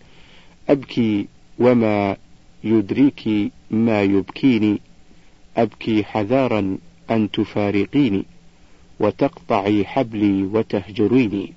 أبكي 0.69 1.27
وما 1.59 2.17
يدريك 2.63 3.51
ما 3.71 4.03
يبكيني 4.03 4.79
أبكي 5.57 6.03
حذارا 6.03 6.77
أن 7.11 7.31
تفارقيني 7.31 8.25
وتقطعي 8.99 9.85
حبلي 9.85 10.43
وتهجريني. 10.43 11.53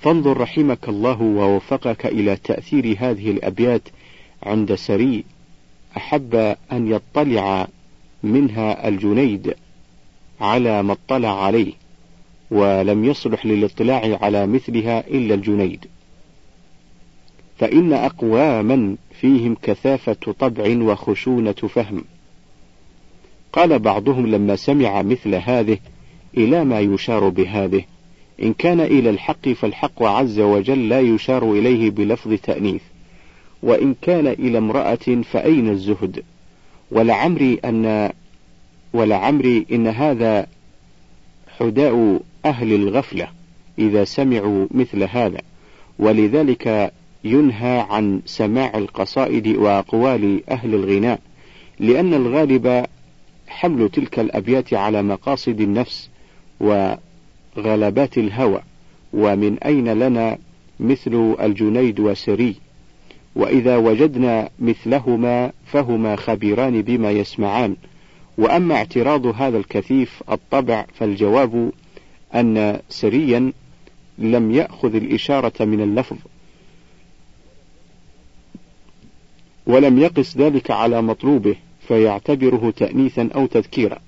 فانظر 0.00 0.36
رحمك 0.36 0.88
الله 0.88 1.22
ووفقك 1.22 2.06
إلى 2.06 2.36
تأثير 2.36 2.96
هذه 2.98 3.30
الأبيات 3.30 3.82
عند 4.42 4.74
سري. 4.74 5.24
أحب 5.96 6.34
أن 6.72 6.88
يطلع 6.88 7.68
منها 8.26 8.88
الجنيد 8.88 9.54
على 10.40 10.82
ما 10.82 10.92
اطلع 10.92 11.44
عليه 11.44 11.72
ولم 12.50 13.04
يصلح 13.04 13.46
للاطلاع 13.46 14.18
على 14.22 14.46
مثلها 14.46 15.06
إلا 15.08 15.34
الجنيد. 15.34 15.86
فإن 17.58 17.92
أقواما 17.92 18.96
فيهم 19.20 19.56
كثافة 19.62 20.32
طبع 20.38 20.76
وخشونة 20.82 21.52
فهم. 21.52 22.04
قال 23.52 23.78
بعضهم 23.78 24.26
لما 24.26 24.56
سمع 24.56 25.02
مثل 25.02 25.34
هذه 25.34 25.78
إلى 26.36 26.64
ما 26.64 26.80
يشار 26.80 27.28
بهذه 27.28 27.84
إن 28.42 28.52
كان 28.52 28.80
إلى 28.80 29.10
الحق 29.10 29.48
فالحق 29.48 30.02
عز 30.02 30.40
وجل 30.40 30.88
لا 30.88 31.00
يشار 31.00 31.52
إليه 31.52 31.90
بلفظ 31.90 32.34
تأنيث 32.34 32.82
وإن 33.62 33.94
كان 34.02 34.26
إلى 34.26 34.58
امرأة 34.58 35.22
فأين 35.32 35.68
الزهد؟ 35.68 36.22
ولعمري 36.90 37.60
أن 37.64 38.12
ولعمري 38.92 39.66
إن 39.72 39.86
هذا 39.86 40.46
حداء 41.58 42.20
أهل 42.44 42.72
الغفلة 42.72 43.28
إذا 43.78 44.04
سمعوا 44.04 44.66
مثل 44.70 45.02
هذا. 45.02 45.40
ولذلك 45.98 46.92
ينهى 47.24 47.86
عن 47.90 48.20
سماع 48.26 48.78
القصائد 48.78 49.48
وأقوال 49.48 50.50
أهل 50.50 50.74
الغناء 50.74 51.20
لأن 51.78 52.14
الغالب 52.14 52.86
حمل 53.48 53.88
تلك 53.88 54.18
الأبيات 54.18 54.74
على 54.74 55.02
مقاصد 55.02 55.60
النفس 55.60 56.10
وغلبات 56.60 58.18
الهوى 58.18 58.62
ومن 59.12 59.58
أين 59.58 59.88
لنا 59.88 60.38
مثل 60.80 61.36
الجنيد 61.40 62.00
وسري؟ 62.00 62.54
وإذا 63.36 63.76
وجدنا 63.76 64.48
مثلهما 64.58 65.52
فهما 65.66 66.16
خبيران 66.16 66.82
بما 66.82 67.10
يسمعان. 67.10 67.76
وأما 68.38 68.74
اعتراض 68.74 69.26
هذا 69.26 69.58
الكثيف 69.58 70.22
الطبع 70.30 70.86
فالجواب 70.94 71.72
أن 72.34 72.80
سريا 72.88 73.52
لم 74.18 74.50
يأخذ 74.50 74.94
الإشارة 74.94 75.64
من 75.64 75.80
اللفظ 75.80 76.16
ولم 79.66 79.98
يقس 79.98 80.36
ذلك 80.36 80.70
على 80.70 81.02
مطلوبه 81.02 81.56
فيعتبره 81.88 82.72
تأنيثا 82.76 83.28
أو 83.34 83.46
تذكيرا. 83.46 83.98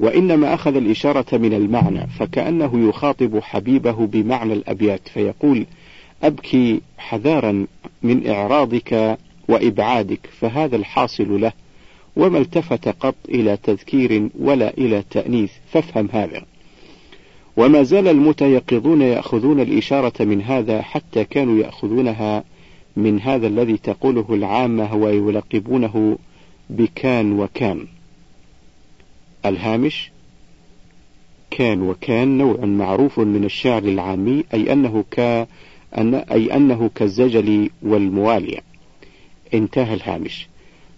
وإنما 0.00 0.54
أخذ 0.54 0.76
الإشارة 0.76 1.36
من 1.38 1.54
المعنى 1.54 2.06
فكأنه 2.06 2.88
يخاطب 2.88 3.38
حبيبه 3.38 4.06
بمعنى 4.06 4.52
الأبيات 4.52 5.08
فيقول 5.08 5.66
أبكي 6.22 6.80
حذارا 6.98 7.66
من 8.02 8.26
إعراضك 8.26 9.18
وإبعادك 9.48 10.26
فهذا 10.40 10.76
الحاصل 10.76 11.40
له 11.40 11.52
وما 12.16 12.38
التفت 12.38 12.88
قط 12.88 13.14
إلى 13.28 13.56
تذكير 13.56 14.28
ولا 14.38 14.78
إلى 14.78 15.04
تأنيث 15.10 15.52
فافهم 15.72 16.08
هذا. 16.12 16.42
وما 17.56 17.82
زال 17.82 18.08
المتيقظون 18.08 19.02
يأخذون 19.02 19.60
الإشارة 19.60 20.24
من 20.24 20.42
هذا 20.42 20.82
حتى 20.82 21.24
كانوا 21.24 21.58
يأخذونها 21.58 22.44
من 22.96 23.20
هذا 23.20 23.46
الذي 23.46 23.76
تقوله 23.76 24.26
العامة 24.30 24.94
ويلقبونه 24.94 26.18
بكان 26.70 27.32
وكان. 27.40 27.86
الهامش 29.46 30.10
كان 31.50 31.82
وكان 31.82 32.38
نوع 32.38 32.64
معروف 32.64 33.18
من 33.18 33.44
الشعر 33.44 33.82
العامي 33.82 34.44
أي 34.54 34.72
أنه 34.72 35.04
ك 35.10 35.46
أن 35.98 36.14
أي 36.14 36.56
أنه 36.56 36.90
كالزجل 36.94 37.70
والموالية. 37.82 38.58
انتهى 39.54 39.94
الهامش. 39.94 40.48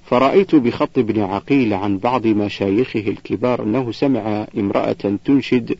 فرأيت 0.07 0.55
بخط 0.55 0.99
ابن 0.99 1.21
عقيل 1.21 1.75
عن 1.75 1.99
بعض 1.99 2.27
مشايخه 2.27 3.01
الكبار 3.01 3.63
أنه 3.63 3.93
سمع 3.93 4.47
امرأة 4.59 5.17
تنشد 5.25 5.77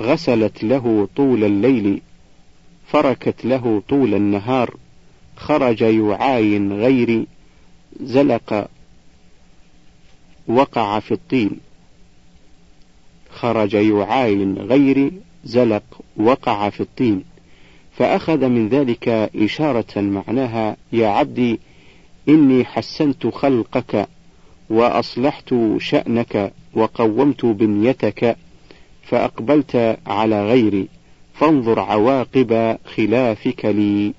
غسلت 0.00 0.64
له 0.64 1.08
طول 1.16 1.44
الليل 1.44 2.00
فركت 2.86 3.44
له 3.44 3.82
طول 3.88 4.14
النهار 4.14 4.76
خرج 5.36 5.80
يعاين 5.80 6.72
غيري 6.72 7.26
زلق 8.00 8.68
وقع 10.48 11.00
في 11.00 11.14
الطين 11.14 11.50
خرج 13.30 13.74
يعاين 13.74 14.58
غيري 14.58 15.12
زلق 15.44 15.82
وقع 16.16 16.70
في 16.70 16.80
الطين 16.80 17.24
فأخذ 17.92 18.48
من 18.48 18.68
ذلك 18.68 19.08
إشارة 19.36 20.00
معناها 20.00 20.76
يا 20.92 21.08
عبدي 21.08 21.60
إني 22.28 22.64
حسنت 22.64 23.26
خلقك 23.26 24.08
وأصلحت 24.70 25.54
شأنك 25.78 26.52
وقومت 26.74 27.44
بنيتك 27.44 28.36
فأقبلت 29.02 29.98
على 30.06 30.46
غيري 30.46 30.88
فانظر 31.34 31.80
عواقب 31.80 32.78
خلافك 32.84 33.64
لي. 33.64 34.14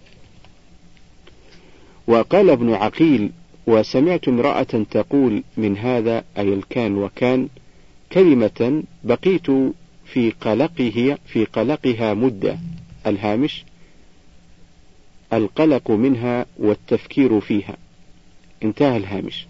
وقال 2.07 2.49
ابن 2.49 2.73
عقيل 2.73 3.31
وسمعت 3.67 4.27
امرأة 4.27 4.63
تقول 4.91 5.43
من 5.57 5.77
هذا 5.77 6.23
أي 6.37 6.53
الكان 6.53 6.97
وكان 6.97 7.47
كلمة 8.11 8.83
بقيت 9.03 9.47
في 10.05 10.31
قلقه 10.31 11.17
في 11.25 11.45
قلقها 11.45 12.13
مدة. 12.13 12.59
الهامش 13.07 13.63
القلق 15.33 15.91
منها 15.91 16.45
والتفكير 16.57 17.39
فيها. 17.39 17.77
انتهى 18.63 18.97
الهامش. 18.97 19.47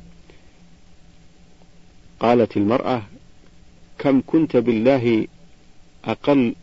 قالت 2.20 2.58
المرأة 2.58 3.04
كم 4.00 4.22
كنت 4.28 4.58
بالله 4.58 5.28
أقل 6.06 6.56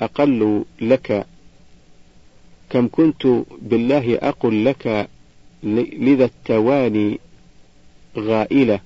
أقل 0.00 0.64
لك 0.80 1.26
كم 2.70 2.88
كنت 2.88 3.26
بالله 3.62 4.14
أقل 4.16 4.64
لك 4.64 5.08
لذا 5.62 6.24
التواني 6.24 7.18
غائلة 8.16 8.80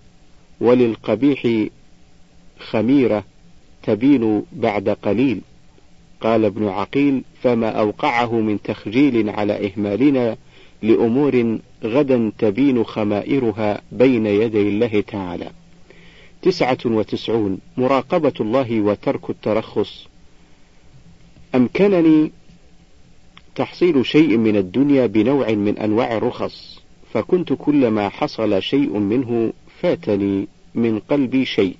وللقبيح 0.60 1.66
خميرة 2.58 3.24
تبين 3.86 4.42
بعد 4.52 4.88
قليل. 4.88 5.40
قال 6.20 6.44
ابن 6.44 6.68
عقيل 6.68 7.22
فما 7.42 7.68
أوقعه 7.68 8.40
من 8.40 8.62
تخجيل 8.62 9.30
على 9.30 9.66
إهمالنا 9.66 10.36
لأمور 10.82 11.58
غدا 11.84 12.32
تبين 12.38 12.84
خمائرها 12.84 13.80
بين 13.92 14.26
يدي 14.26 14.62
الله 14.68 15.00
تعالى. 15.00 15.50
تسعة 16.42 16.78
وتسعون 16.84 17.58
مراقبة 17.76 18.32
الله 18.40 18.80
وترك 18.80 19.30
الترخص. 19.30 20.06
أمكنني 21.54 22.30
تحصيل 23.54 24.06
شيء 24.06 24.36
من 24.36 24.56
الدنيا 24.56 25.06
بنوع 25.06 25.50
من 25.50 25.78
أنواع 25.78 26.16
الرخص 26.16 26.80
فكنت 27.12 27.52
كلما 27.52 28.08
حصل 28.08 28.62
شيء 28.62 28.98
منه 28.98 29.52
فاتني 29.80 30.48
من 30.74 30.98
قلبي 30.98 31.44
شيء. 31.44 31.76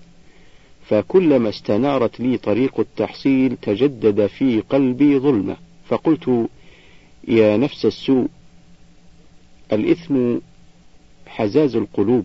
فكلما 0.89 1.49
استنارت 1.49 2.21
لي 2.21 2.37
طريق 2.37 2.81
التحصيل 2.81 3.57
تجدد 3.57 4.27
في 4.27 4.61
قلبي 4.61 5.19
ظلمة. 5.19 5.57
فقلت 5.89 6.49
يا 7.29 7.57
نفس 7.57 7.87
السوء 7.87 8.29
الإثم 9.73 10.37
حزاز 11.27 11.77
القلوب. 11.77 12.25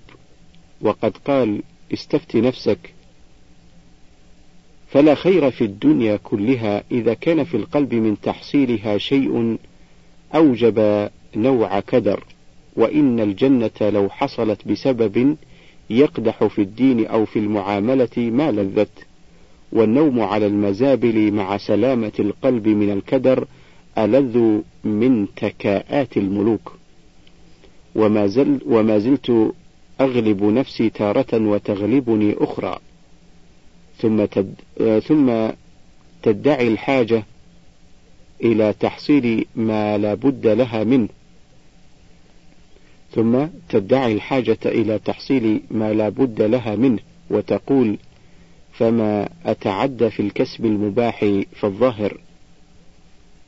وقد 0.81 1.17
قال 1.17 1.61
استفت 1.93 2.35
نفسك. 2.35 2.93
فلا 4.87 5.15
خير 5.15 5.51
في 5.51 5.63
الدنيا 5.63 6.17
كلها 6.23 6.83
إذا 6.91 7.13
كان 7.13 7.43
في 7.43 7.57
القلب 7.57 7.93
من 7.93 8.21
تحصيلها 8.21 8.97
شيء 8.97 9.57
أوجب 10.35 11.09
نوع 11.35 11.79
كدر. 11.79 12.23
وإن 12.75 13.19
الجنة 13.19 13.71
لو 13.81 14.09
حصلت 14.09 14.67
بسبب 14.67 15.37
يقدح 15.89 16.43
في 16.43 16.61
الدين 16.61 17.05
أو 17.05 17.25
في 17.25 17.39
المعاملة 17.39 18.17
ما 18.17 18.51
لذت 18.51 19.05
والنوم 19.71 20.19
على 20.19 20.45
المزابل 20.45 21.31
مع 21.31 21.57
سلامة 21.57 22.11
القلب 22.19 22.67
من 22.67 22.91
الكدر 22.91 23.45
ألذ 23.97 24.59
من 24.83 25.27
تكاءات 25.35 26.17
الملوك. 26.17 26.75
وما, 27.95 28.27
زل 28.27 28.59
وما 28.65 28.99
زلت 28.99 29.53
أغلب 30.01 30.43
نفسي 30.43 30.89
تارة 30.89 31.47
وتغلبني 31.47 32.35
أخرى. 32.37 32.79
ثم 33.97 34.25
تد 34.25 34.53
ثم 35.07 35.49
تدعي 36.23 36.67
الحاجة 36.67 37.23
إلى 38.43 38.73
تحصيل 38.79 39.45
ما 39.55 39.97
لا 39.97 40.13
بد 40.13 40.47
لها 40.47 40.83
منه. 40.83 41.07
ثم 43.11 43.45
تدعي 43.69 44.13
الحاجة 44.13 44.57
إلى 44.65 44.99
تحصيل 44.99 45.61
ما 45.71 45.93
لا 45.93 46.09
بد 46.09 46.41
لها 46.41 46.75
منه 46.75 46.99
وتقول 47.29 47.97
فما 48.73 49.29
أتعدى 49.45 50.09
في 50.09 50.19
الكسب 50.19 50.65
المباح 50.65 51.19
في 51.53 51.63
الظاهر؟ 51.63 52.17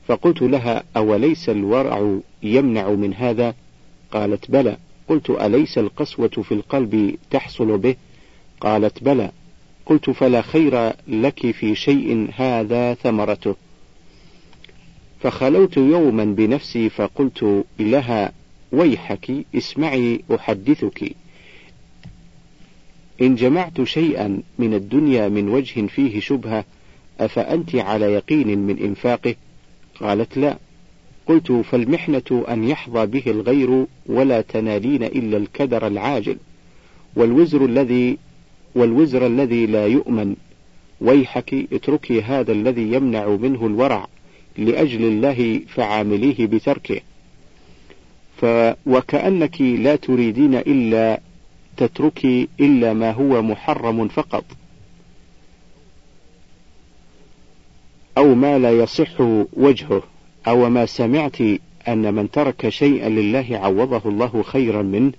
فقلت 0.08 0.42
لها 0.42 0.84
أوليس 0.98 1.50
الورع 1.50 2.20
يمنع 2.44 2.90
من 2.90 3.14
هذا؟ 3.14 3.56
قالت 4.12 4.52
بلى. 4.52 4.78
قلت 5.08 5.30
أليس 5.30 5.78
القسوة 5.78 6.28
في 6.28 6.52
القلب 6.52 7.16
تحصل 7.30 7.78
به؟ 7.78 7.96
قالت 8.62 9.04
بلى. 9.04 9.32
قلت 9.86 10.10
فلا 10.10 10.42
خير 10.42 10.94
لك 11.08 11.52
في 11.52 11.76
شيء 11.76 12.30
هذا 12.36 12.94
ثمرته. 12.94 13.56
فخلوت 15.20 15.78
يوما 15.78 16.26
بنفسي 16.26 16.90
فقلت 16.90 17.66
لها 17.80 18.32
ويحك 18.72 19.32
اسمعي 19.56 20.22
أحدثك. 20.36 21.16
إن 23.22 23.36
جمعت 23.36 23.84
شيئا 23.84 24.42
من 24.60 24.74
الدنيا 24.74 25.30
من 25.30 25.50
وجه 25.50 25.86
فيه 25.86 26.20
شبهة 26.20 26.66
أفأنت 27.20 27.76
على 27.76 28.06
يقين 28.06 28.60
من 28.60 28.80
إنفاقه؟ 28.80 29.36
قالت 30.00 30.38
لا. 30.38 30.58
قلت 31.28 31.52
فالمحنة 31.52 32.46
أن 32.50 32.64
يحظى 32.64 33.06
به 33.06 33.24
الغير 33.28 33.86
ولا 34.06 34.42
تنالين 34.42 35.04
إلا 35.04 35.38
الكدر 35.38 35.88
العاجل. 35.88 36.38
والوزر 37.16 37.66
الذي 37.66 38.18
والوزر 38.76 39.28
الذي 39.28 39.66
لا 39.66 39.88
يؤمن. 39.88 40.36
ويحك 41.02 41.56
اتركي 41.74 42.22
هذا 42.22 42.52
الذي 42.52 42.94
يمنع 42.94 43.28
منه 43.28 43.68
الورع 43.68 44.08
لأجل 44.58 45.06
الله 45.06 45.62
فعامليه 45.68 46.46
بتركه. 46.46 47.02
وكأنك 48.86 49.62
لا 49.62 49.96
تريدين 49.96 50.56
إلا 50.56 51.20
تتركي 51.78 52.48
إلا 52.60 52.94
ما 52.94 53.12
هو 53.12 53.42
محرم 53.42 54.08
فقط. 54.08 54.44
أو 58.18 58.36
ما 58.36 58.60
لا 58.60 58.72
يصح 58.72 59.22
وجهه 59.54 60.04
أو 60.48 60.70
ما 60.70 60.86
سمعت 60.86 61.38
أن 61.88 62.14
من 62.14 62.32
ترك 62.32 62.70
شيئا 62.70 63.10
لله 63.10 63.48
عوضه 63.52 64.02
الله 64.06 64.44
خيرا 64.44 64.82
منه 64.82 65.12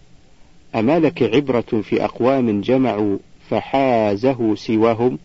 أما 0.75 0.99
لك 0.99 1.23
عبرة 1.23 1.81
في 1.83 2.05
أقوام 2.05 2.61
جمعوا 2.61 3.19
فحازه 3.51 4.55
سواهم 4.55 5.19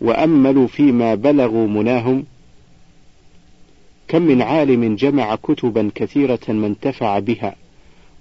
وأملوا 0.00 0.66
فيما 0.66 1.14
بلغوا 1.14 1.66
مناهم 1.66 2.24
كم 4.08 4.22
من 4.22 4.42
عالم 4.42 4.94
جمع 4.94 5.34
كتبا 5.34 5.90
كثيرة 5.94 6.40
ما 6.48 6.66
انتفع 6.66 7.18
بها 7.18 7.56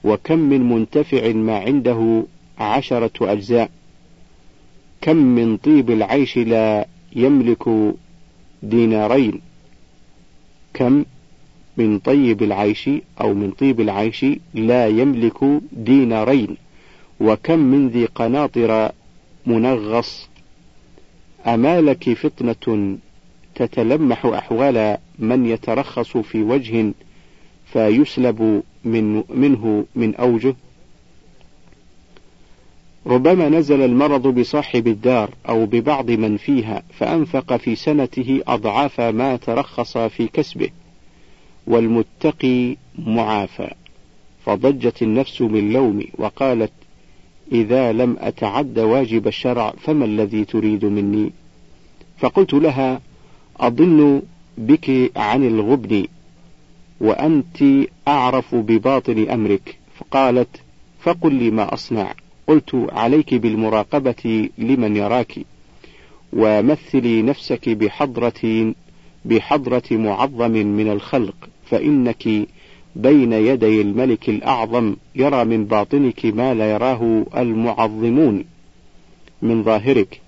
وكم 0.03 0.39
من 0.39 0.69
منتفع 0.69 1.31
ما 1.31 1.57
عنده 1.57 2.23
عشرة 2.57 3.31
أجزاء. 3.31 3.69
كم 5.01 5.15
من 5.15 5.57
طيب 5.57 5.91
العيش 5.91 6.37
لا 6.37 6.87
يملك 7.15 7.63
دينارين. 8.63 9.41
كم 10.73 11.05
من 11.77 11.99
طيب 11.99 12.43
العيش 12.43 12.89
أو 13.21 13.33
من 13.33 13.51
طيب 13.51 13.81
العيش 13.81 14.25
لا 14.53 14.87
يملك 14.87 15.61
دينارين. 15.71 16.57
وكم 17.19 17.59
من 17.59 17.87
ذي 17.87 18.05
قناطر 18.05 18.91
منغص. 19.45 20.29
أمالك 21.47 22.13
فطنة 22.13 22.97
تتلمح 23.55 24.25
أحوال 24.25 24.97
من 25.19 25.45
يترخص 25.45 26.17
في 26.17 26.43
وجه 26.43 26.93
فيسلب 27.65 28.63
من 28.85 29.23
منه 29.29 29.85
من 29.95 30.15
أوجه. 30.15 30.55
ربما 33.07 33.49
نزل 33.49 33.81
المرض 33.81 34.27
بصاحب 34.27 34.87
الدار 34.87 35.29
أو 35.49 35.65
ببعض 35.65 36.11
من 36.11 36.37
فيها 36.37 36.83
فأنفق 36.93 37.57
في 37.57 37.75
سنته 37.75 38.41
أضعاف 38.47 39.01
ما 39.01 39.35
ترخص 39.35 39.97
في 39.97 40.27
كسبه 40.27 40.69
والمتقي 41.67 42.75
معافى. 42.97 43.73
فضجت 44.45 45.01
النفس 45.01 45.41
من 45.41 45.73
لومي 45.73 46.07
وقالت 46.17 46.71
إذا 47.51 47.91
لم 47.91 48.17
أتعد 48.19 48.79
واجب 48.79 49.27
الشرع 49.27 49.73
فما 49.81 50.05
الذي 50.05 50.45
تريد 50.45 50.85
مني؟ 50.85 51.31
فقلت 52.17 52.53
لها 52.53 53.01
أضن 53.59 54.21
بك 54.57 55.11
عن 55.15 55.47
الغبن 55.47 56.05
وأنت 57.01 57.63
أعرف 58.07 58.55
بباطن 58.55 59.29
أمرك. 59.29 59.77
فقالت 59.97 60.49
فقل 60.99 61.33
لي 61.33 61.51
ما 61.51 61.73
أصنع. 61.73 62.13
قلت 62.47 62.87
عليك 62.91 63.33
بالمراقبة 63.33 64.49
لمن 64.57 64.95
يراك 64.95 65.39
ومثلي 66.33 67.21
نفسك 67.21 67.69
بحضرة 67.69 68.73
بحضرة 69.25 69.83
معظم 69.91 70.51
من 70.51 70.91
الخلق 70.91 71.35
فإنك 71.65 72.27
بين 72.95 73.33
يدي 73.33 73.81
الملك 73.81 74.29
الأعظم 74.29 74.95
يرى 75.15 75.45
من 75.45 75.65
باطنك 75.65 76.25
ما 76.25 76.53
لا 76.53 76.71
يراه 76.71 77.25
المعظمون 77.37 78.45
من 79.41 79.63
ظاهرك. 79.63 80.21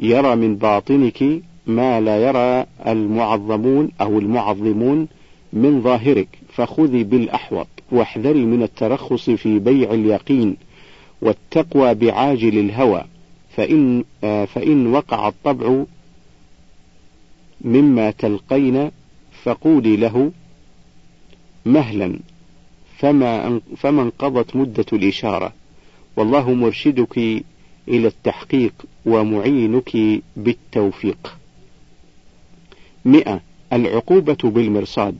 يرى 0.00 0.36
من 0.36 0.56
باطنك 0.56 1.42
ما 1.66 2.00
لا 2.00 2.16
يرى 2.16 2.66
المعظمون 2.86 3.90
أو 4.00 4.18
المعظمون 4.18 5.08
من 5.52 5.82
ظاهرك 5.82 6.28
فخذي 6.52 7.04
بالأحوط 7.04 7.66
واحذري 7.92 8.44
من 8.44 8.62
الترخص 8.62 9.30
في 9.30 9.58
بيع 9.58 9.94
اليقين 9.94 10.56
والتقوى 11.22 11.94
بعاجل 11.94 12.58
الهوى 12.58 13.04
فإن, 13.56 14.04
فإن 14.22 14.86
وقع 14.86 15.28
الطبع 15.28 15.84
مما 17.60 18.10
تلقين 18.10 18.90
فقولي 19.42 19.96
له 19.96 20.32
مهلا 21.66 22.18
فما 22.98 23.60
فما 23.76 24.02
انقضت 24.02 24.56
مدة 24.56 24.86
الإشارة. 24.92 25.52
والله 26.16 26.52
مرشدك 26.52 27.44
إلى 27.88 28.06
التحقيق 28.08 28.72
ومعينك 29.06 29.96
بالتوفيق. 30.36 31.36
مئة. 33.04 33.40
العقوبة 33.72 34.38
بالمرصاد. 34.44 35.16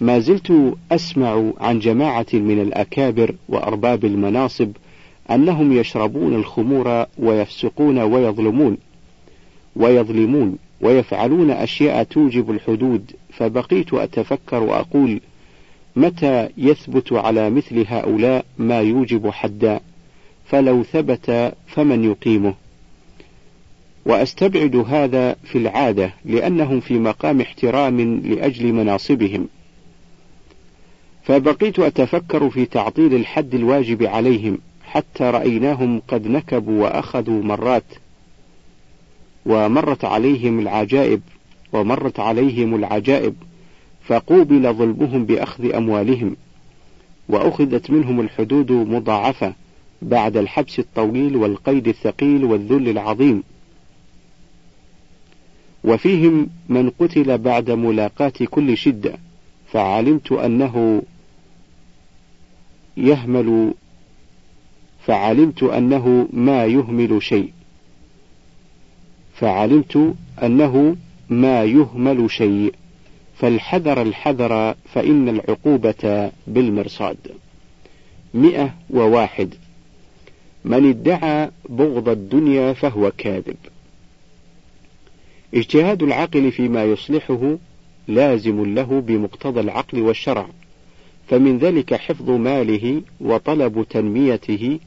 ما 0.00 0.18
زلت 0.18 0.74
أسمع 0.92 1.52
عن 1.60 1.78
جماعة 1.78 2.26
من 2.32 2.60
الأكابر 2.60 3.34
وأرباب 3.48 4.04
المناصب 4.04 4.70
أنهم 5.30 5.72
يشربون 5.72 6.34
الخمور 6.34 7.06
ويفسقون 7.18 7.98
ويظلمون 7.98 8.76
ويظلمون 9.76 10.58
ويفعلون 10.80 11.50
أشياء 11.50 12.02
توجب 12.02 12.50
الحدود 12.50 13.12
فبقيت 13.32 13.94
أتفكر 13.94 14.62
وأقول 14.62 15.20
متى 15.96 16.48
يثبت 16.56 17.12
على 17.12 17.50
مثل 17.50 17.84
هؤلاء 17.88 18.44
ما 18.58 18.80
يوجب 18.80 19.30
حدا؟ 19.30 19.80
فلو 20.48 20.82
ثبت 20.82 21.54
فمن 21.66 22.04
يقيمه. 22.04 22.54
وأستبعد 24.06 24.76
هذا 24.76 25.36
في 25.44 25.58
العادة 25.58 26.12
لأنهم 26.24 26.80
في 26.80 26.98
مقام 26.98 27.40
احترام 27.40 28.20
لأجل 28.20 28.72
مناصبهم. 28.72 29.48
فبقيت 31.24 31.78
أتفكر 31.78 32.50
في 32.50 32.64
تعطيل 32.64 33.14
الحد 33.14 33.54
الواجب 33.54 34.02
عليهم 34.02 34.58
حتى 34.84 35.24
رأيناهم 35.24 36.02
قد 36.08 36.26
نكبوا 36.26 36.82
وأخذوا 36.82 37.42
مرات 37.42 37.84
ومرت 39.46 40.04
عليهم 40.04 40.60
العجائب 40.60 41.20
ومرت 41.72 42.20
عليهم 42.20 42.74
العجائب 42.74 43.34
فقوبل 44.06 44.72
ظلمهم 44.72 45.24
بأخذ 45.24 45.74
أموالهم 45.74 46.36
وأخذت 47.28 47.90
منهم 47.90 48.20
الحدود 48.20 48.72
مضاعفة. 48.72 49.52
بعد 50.02 50.36
الحبس 50.36 50.78
الطويل 50.78 51.36
والقيد 51.36 51.88
الثقيل 51.88 52.44
والذل 52.44 52.88
العظيم. 52.88 53.42
وفيهم 55.84 56.50
من 56.68 56.90
قتل 56.90 57.38
بعد 57.38 57.70
ملاقاة 57.70 58.32
كل 58.50 58.76
شدة 58.76 59.18
فعلمت 59.72 60.32
أنه 60.32 61.02
يهمل 62.96 63.74
فعلمت 65.06 65.62
أنه 65.62 66.28
ما 66.32 66.64
يهمل 66.64 67.22
شيء. 67.22 67.52
فعلمت 69.34 70.14
أنه 70.42 70.96
ما 71.28 71.64
يهمل 71.64 72.30
شيء. 72.30 72.74
فالحذر 73.36 74.02
الحذر 74.02 74.74
فإن 74.92 75.28
العقوبة 75.28 76.30
بالمرصاد. 76.46 77.16
مئة 78.34 78.74
وواحد. 78.90 79.54
من 80.66 80.88
ادعى 80.88 81.50
بغض 81.68 82.08
الدنيا 82.08 82.72
فهو 82.72 83.12
كاذب. 83.18 83.56
اجتهاد 85.54 86.02
العقل 86.02 86.52
فيما 86.52 86.84
يصلحه 86.84 87.56
لازم 88.08 88.74
له 88.74 89.00
بمقتضى 89.00 89.60
العقل 89.60 90.00
والشرع 90.00 90.46
فمن 91.28 91.58
ذلك 91.58 91.94
حفظ 91.94 92.30
ماله 92.30 93.02
وطلب 93.20 93.86
تنميته 93.90 94.78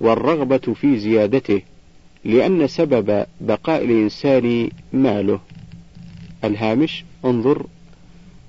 والرغبة 0.00 0.58
في 0.58 0.98
زيادته 0.98 1.62
لأن 2.24 2.66
سبب 2.66 3.26
بقاء 3.40 3.84
الإنسان 3.84 4.70
ماله. 4.92 5.40
الهامش 6.44 7.04
انظر 7.24 7.66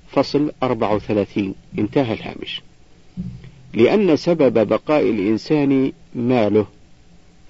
فصل 0.08 0.52
34 0.62 1.54
انتهى 1.78 2.12
الهامش. 2.12 2.62
لأن 3.74 4.16
سبب 4.16 4.68
بقاء 4.68 5.10
الإنسان 5.10 5.92
ماله 6.14 6.66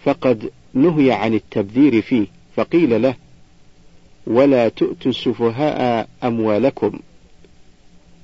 فقد 0.04 0.50
نهي 0.74 1.12
عن 1.12 1.34
التبذير 1.34 2.02
فيه 2.02 2.26
فقيل 2.56 3.02
له 3.02 3.14
ولا 4.26 4.68
تؤتوا 4.68 5.10
السفهاء 5.10 6.08
أموالكم. 6.24 6.98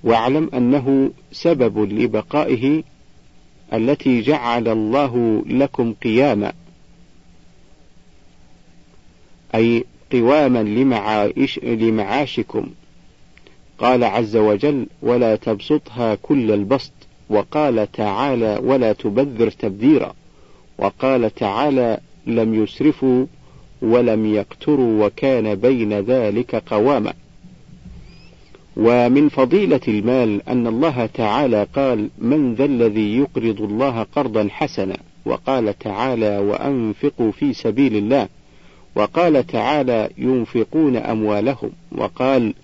واعلم 0.04 0.50
أنه 0.54 1.10
سبب 1.32 1.78
لبقائه 1.92 2.82
التي 3.72 4.20
جعل 4.20 4.68
الله 4.68 5.44
لكم 5.46 5.92
قياما 5.92 6.52
أي 9.54 9.84
قواما 10.12 10.62
لمعاش 10.62 11.58
لمعاشكم. 11.62 12.70
قال 13.78 14.04
عز 14.04 14.36
وجل 14.36 14.86
ولا 15.02 15.36
تبسطها 15.36 16.14
كل 16.14 16.52
البسط. 16.52 16.92
وقال 17.30 17.92
تعالى 17.92 18.60
ولا 18.62 18.92
تبذر 18.92 19.50
تبذيرا 19.50 20.14
وقال 20.78 21.34
تعالى 21.34 21.98
لم 22.26 22.62
يسرفوا 22.62 23.26
ولم 23.82 24.34
يقتروا 24.34 25.06
وكان 25.06 25.54
بين 25.54 25.92
ذلك 25.92 26.54
قواما. 26.54 27.12
ومن 28.76 29.28
فضيلة 29.28 29.80
المال 29.88 30.48
أن 30.48 30.66
الله 30.66 31.06
تعالى 31.06 31.66
قال 31.74 32.08
من 32.18 32.54
ذا 32.54 32.64
الذي 32.64 33.18
يقرض 33.18 33.62
الله 33.62 34.02
قرضا 34.02 34.48
حسنا 34.50 34.96
وقال 35.24 35.78
تعالى 35.78 36.38
وأنفقوا 36.38 37.32
في 37.32 37.52
سبيل 37.52 37.96
الله 37.96 38.28
وقال 38.94 39.46
تعالى 39.46 40.10
ينفقون 40.18 40.96
أموالهم 40.96 41.70
وقال 41.92 42.54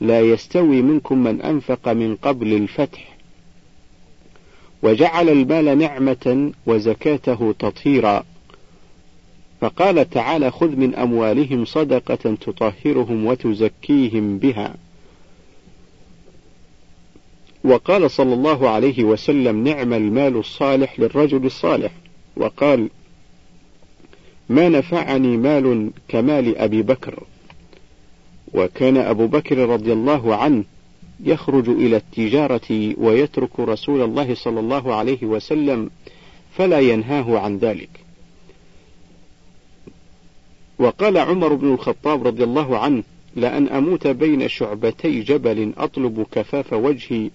لا 0.00 0.20
يستوي 0.20 0.82
منكم 0.82 1.18
من 1.18 1.42
أنفق 1.42 1.88
من 1.88 2.16
قبل 2.16 2.52
الفتح 2.52 3.11
وجعل 4.82 5.28
المال 5.28 5.78
نعمة 5.78 6.52
وزكاته 6.66 7.54
تطهيرا. 7.58 8.24
فقال 9.60 10.10
تعالى 10.10 10.50
خذ 10.50 10.76
من 10.76 10.94
أموالهم 10.94 11.64
صدقة 11.64 12.34
تطهرهم 12.34 13.26
وتزكيهم 13.26 14.38
بها. 14.38 14.74
وقال 17.64 18.10
صلى 18.10 18.34
الله 18.34 18.68
عليه 18.70 19.04
وسلم 19.04 19.68
نعم 19.68 19.92
المال 19.92 20.36
الصالح 20.36 21.00
للرجل 21.00 21.46
الصالح. 21.46 21.92
وقال 22.36 22.88
ما 24.48 24.68
نفعني 24.68 25.36
مال 25.36 25.90
كمال 26.08 26.58
أبي 26.58 26.82
بكر. 26.82 27.24
وكان 28.54 28.96
أبو 28.96 29.26
بكر 29.26 29.58
رضي 29.58 29.92
الله 29.92 30.36
عنه 30.36 30.64
يخرج 31.22 31.68
إلى 31.68 31.96
التجارة 31.96 32.94
ويترك 32.98 33.60
رسول 33.60 34.02
الله 34.02 34.34
صلى 34.34 34.60
الله 34.60 34.94
عليه 34.94 35.22
وسلم 35.22 35.90
فلا 36.56 36.80
ينهاه 36.80 37.38
عن 37.38 37.58
ذلك. 37.58 37.90
وقال 40.78 41.18
عمر 41.18 41.54
بن 41.54 41.72
الخطاب 41.72 42.26
رضي 42.26 42.44
الله 42.44 42.78
عنه 42.78 43.02
لأن 43.36 43.68
أموت 43.68 44.06
بين 44.06 44.48
شعبتي 44.48 45.20
جبل 45.20 45.72
أطلب 45.78 46.26
كفاف 46.32 46.72
وجهي 46.72 47.30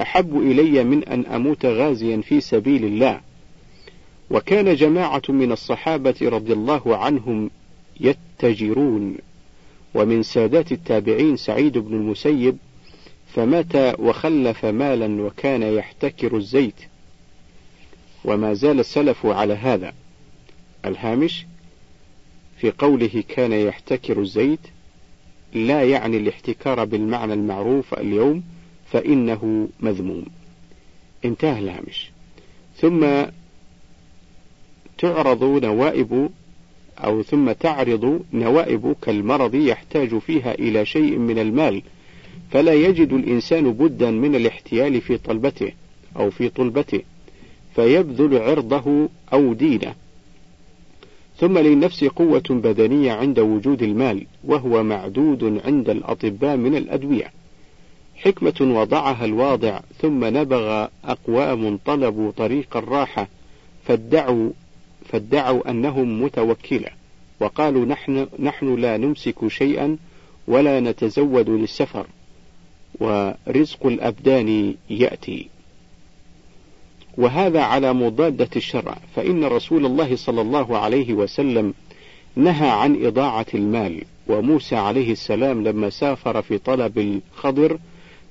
أحب 0.00 0.38
إلي 0.38 0.84
من 0.84 1.04
أن 1.04 1.26
أموت 1.26 1.66
غازيا 1.66 2.20
في 2.20 2.40
سبيل 2.40 2.84
الله. 2.84 3.20
وكان 4.30 4.74
جماعة 4.74 5.22
من 5.28 5.52
الصحابة 5.52 6.14
رضي 6.22 6.52
الله 6.52 6.96
عنهم 6.96 7.50
يتجرون 8.00 9.16
ومن 9.94 10.22
سادات 10.22 10.72
التابعين 10.72 11.36
سعيد 11.36 11.78
بن 11.78 11.94
المسيب 11.94 12.56
فمات 13.34 14.00
وخلف 14.00 14.64
مالا 14.64 15.22
وكان 15.22 15.62
يحتكر 15.62 16.36
الزيت. 16.36 16.74
وما 18.24 18.54
زال 18.54 18.80
السلف 18.80 19.26
على 19.26 19.54
هذا. 19.54 19.92
الهامش 20.84 21.46
في 22.58 22.70
قوله 22.70 23.24
كان 23.28 23.52
يحتكر 23.52 24.20
الزيت 24.20 24.60
لا 25.54 25.82
يعني 25.82 26.16
الاحتكار 26.16 26.84
بالمعنى 26.84 27.34
المعروف 27.34 27.94
اليوم 27.94 28.42
فإنه 28.92 29.68
مذموم. 29.80 30.26
انتهى 31.24 31.58
الهامش. 31.58 32.10
ثم 32.76 33.06
تعرض 34.98 35.44
نوائب 35.44 36.30
أو 36.98 37.22
ثم 37.22 37.52
تعرض 37.52 38.24
نوائب 38.32 38.96
كالمرض 39.02 39.54
يحتاج 39.54 40.18
فيها 40.18 40.54
إلى 40.54 40.86
شيء 40.86 41.18
من 41.18 41.38
المال 41.38 41.82
فلا 42.50 42.74
يجد 42.74 43.12
الإنسان 43.12 43.72
بدا 43.72 44.10
من 44.10 44.34
الاحتيال 44.34 45.00
في 45.00 45.16
طلبته 45.16 45.72
أو 46.16 46.30
في 46.30 46.48
طلبته 46.48 47.02
فيبذل 47.74 48.38
عرضه 48.38 49.08
أو 49.32 49.52
دينه. 49.52 49.94
ثم 51.36 51.58
للنفس 51.58 52.04
قوة 52.04 52.42
بدنية 52.50 53.12
عند 53.12 53.38
وجود 53.38 53.82
المال 53.82 54.26
وهو 54.44 54.82
معدود 54.82 55.60
عند 55.64 55.90
الأطباء 55.90 56.56
من 56.56 56.76
الأدوية. 56.76 57.32
حكمة 58.16 58.80
وضعها 58.80 59.24
الواضع 59.24 59.80
ثم 59.98 60.24
نبغ 60.24 60.86
أقوام 61.04 61.78
طلبوا 61.84 62.30
طريق 62.30 62.76
الراحة 62.76 63.28
فادعوا 63.84 64.50
فادعوا 65.04 65.70
أنهم 65.70 66.22
متوكلة 66.22 66.88
وقالوا 67.40 67.84
نحن, 67.84 68.26
نحن 68.38 68.74
لا 68.74 68.96
نمسك 68.96 69.48
شيئا 69.48 69.96
ولا 70.48 70.80
نتزود 70.80 71.50
للسفر. 71.50 72.06
ورزق 73.00 73.86
الأبدان 73.86 74.74
يأتي. 74.90 75.48
وهذا 77.18 77.60
على 77.60 77.92
مضادة 77.92 78.48
الشرع 78.56 78.98
فإن 79.16 79.44
رسول 79.44 79.86
الله 79.86 80.16
صلى 80.16 80.40
الله 80.40 80.78
عليه 80.78 81.14
وسلم 81.14 81.74
نهى 82.36 82.68
عن 82.68 83.04
إضاعة 83.04 83.46
المال 83.54 84.02
وموسى 84.28 84.76
عليه 84.76 85.12
السلام 85.12 85.64
لما 85.64 85.90
سافر 85.90 86.42
في 86.42 86.58
طلب 86.58 86.98
الخضر 86.98 87.78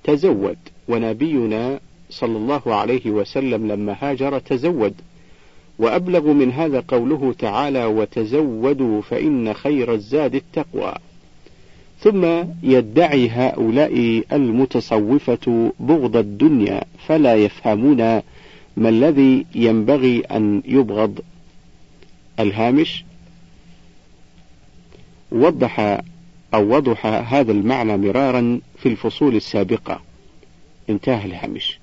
تزود. 0.03 0.57
ونبينا 0.87 1.79
صلى 2.09 2.37
الله 2.37 2.61
عليه 2.75 3.09
وسلم 3.09 3.67
لما 3.71 3.95
هاجر 3.99 4.39
تزود. 4.39 4.93
وأبلغ 5.79 6.33
من 6.33 6.51
هذا 6.51 6.83
قوله 6.87 7.33
تعالى 7.39 7.85
وتزودوا 7.85 9.01
فإن 9.01 9.53
خير 9.53 9.93
الزاد 9.93 10.35
التقوى 10.35 10.93
ثم 11.99 12.25
يدعي 12.63 13.29
هؤلاء 13.29 14.23
المتصوفة 14.33 15.73
بغض 15.79 16.17
الدنيا 16.17 16.81
فلا 17.07 17.35
يفهمون 17.35 17.97
ما 18.77 18.89
الذي 18.89 19.45
ينبغي 19.55 20.19
أن 20.19 20.61
يبغض. 20.65 21.19
الهامش 22.39 23.05
وضح 25.31 25.99
أو 26.53 26.75
وضح 26.75 27.05
هذا 27.05 27.51
المعنى 27.51 27.97
مرارا 27.97 28.59
في 28.77 28.89
الفصول 28.89 29.35
السابقة. 29.35 30.01
انتهى 30.89 31.25
الهامش. 31.25 31.79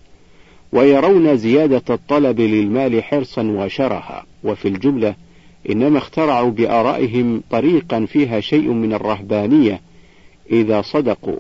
ويرون 0.72 1.36
زيادة 1.36 1.94
الطلب 1.94 2.40
للمال 2.40 3.04
حرصا 3.04 3.42
وشرها. 3.42 4.24
وفي 4.44 4.68
الجملة 4.68 5.14
إنما 5.70 5.98
اخترعوا 5.98 6.50
بآرائهم 6.50 7.42
طريقا 7.50 8.04
فيها 8.04 8.40
شيء 8.40 8.68
من 8.68 8.92
الرهبانية 8.92 9.80
إذا 10.50 10.82
صدقوا 10.82 11.38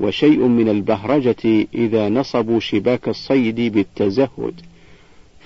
وشيء 0.00 0.38
من 0.38 0.68
البهرجة 0.68 1.66
إذا 1.74 2.08
نصبوا 2.08 2.60
شباك 2.60 3.08
الصيد 3.08 3.60
بالتزهد 3.60 4.60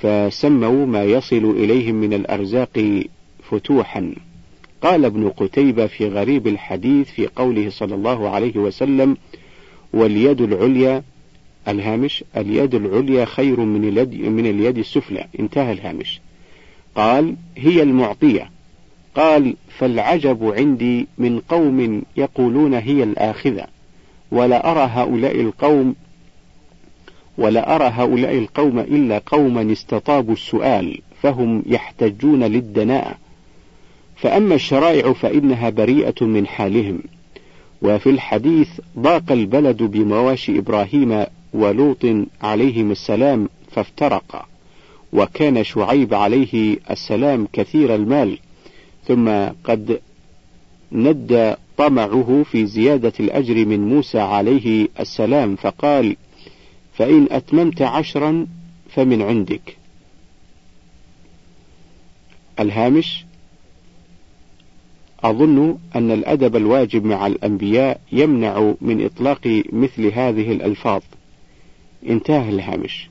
فسموا 0.03 0.87
ما 0.87 1.05
يصل 1.05 1.51
إليهم 1.51 1.95
من 1.95 2.13
الأرزاق 2.13 3.05
فتوحا. 3.51 4.15
قال 4.83 5.05
ابن 5.05 5.29
قتيبة 5.29 5.87
في 5.87 6.09
غريب 6.09 6.47
الحديث 6.47 7.11
في 7.11 7.27
قوله 7.27 7.71
صلى 7.71 7.95
الله 7.95 8.29
عليه 8.29 8.57
وسلم 8.57 9.17
واليد 9.93 10.41
العليا 10.41 11.03
الهامش 11.69 12.25
اليد 12.37 12.75
العليا 12.75 13.25
خير 13.25 13.61
من 13.61 13.89
اليد, 13.89 14.15
من 14.15 14.47
اليد 14.47 14.79
السفلى. 14.79 15.27
انتهى 15.41 15.73
الهامش. 15.73 16.21
قال 16.95 17.37
هي 17.57 17.83
المعطية. 17.83 18.51
قال 19.21 19.57
فالعجب 19.79 20.53
عندي 20.57 21.07
من 21.19 21.41
قوم 21.41 22.03
يقولون 22.17 22.75
هي 22.75 23.03
الآخذة 23.03 23.67
ولا 24.33 24.71
أرى 24.71 24.91
هؤلاء 24.93 25.41
القوم 25.41 25.95
ولا 27.39 27.77
أرى 27.77 27.85
هؤلاء 27.85 28.39
القوم 28.39 28.79
إلا 28.79 29.23
قوما 29.27 29.73
استطابوا 29.73 30.33
السؤال 30.33 30.99
فهم 31.23 31.63
يحتجون 31.67 32.45
للدناءة 32.45 33.15
فأما 34.17 34.55
الشرائع 34.55 35.13
فإنها 35.13 35.71
بريئة 35.71 36.25
من 36.25 36.47
حالهم. 36.47 37.03
وفي 37.83 38.11
الحديث 38.11 38.69
ضاق 38.99 39.33
البلد 39.33 39.83
بمواشي 39.83 40.59
إبراهيم 40.59 41.25
ولوط 41.55 42.07
عليهم 42.43 42.91
السلام 42.91 43.49
فافترقا 43.71 44.47
وكان 45.13 45.65
شعيب 45.65 46.15
عليه 46.15 46.77
السلام 46.91 47.49
كثير 47.53 47.95
المال. 47.95 48.39
ثم 49.07 49.29
قد 49.65 50.01
ند 50.93 51.57
طمعه 51.77 52.43
في 52.43 52.67
زيادة 52.67 53.13
الأجر 53.21 53.65
من 53.65 53.89
موسى 53.89 54.21
عليه 54.21 54.89
السلام 55.01 55.57
فقال 55.57 56.17
فإن 56.93 57.29
أتممت 57.31 57.83
عشرا 57.83 58.47
فمن 58.91 59.23
عندك. 59.23 59.77
الهامش 62.61 63.25
أظن 65.25 65.79
أن 65.97 66.11
الأدب 66.11 66.57
الواجب 66.57 67.05
مع 67.05 67.27
الأنبياء 67.27 68.01
يمنع 68.13 68.75
من 68.81 69.05
إطلاق 69.05 69.63
مثل 69.73 70.07
هذه 70.07 70.53
الألفاظ. 70.53 71.03
انتهى 72.09 72.49
الهامش. 72.49 73.09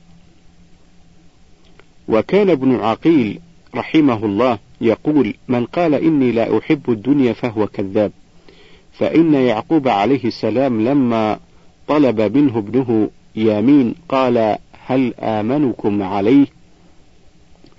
وكان 2.08 2.50
ابن 2.50 2.74
عقيل 2.74 3.40
رحمه 3.74 4.24
الله 4.24 4.58
يقول 4.80 5.34
من 5.48 5.66
قال 5.66 5.94
إني 5.94 6.32
لا 6.32 6.58
أحب 6.58 6.90
الدنيا 6.90 7.32
فهو 7.32 7.66
كذاب 7.66 8.12
فإن 8.92 9.34
يعقوب 9.34 9.88
عليه 9.88 10.24
السلام 10.24 10.88
لما 10.88 11.38
طلب 11.88 12.20
منه 12.36 12.58
ابنه 12.58 13.10
يامين 13.36 13.94
قال 14.08 14.58
هل 14.86 15.14
آمنكم 15.14 16.02
عليه؟ 16.02 16.46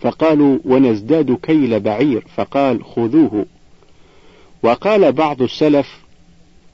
فقالوا 0.02 0.60
ونزداد 0.66 1.38
كيل 1.44 1.80
بعير. 1.80 2.24
فقال 2.36 2.84
خذوه. 2.84 3.46
وقال 4.64 5.12
بعض 5.12 5.42
السلف 5.42 6.02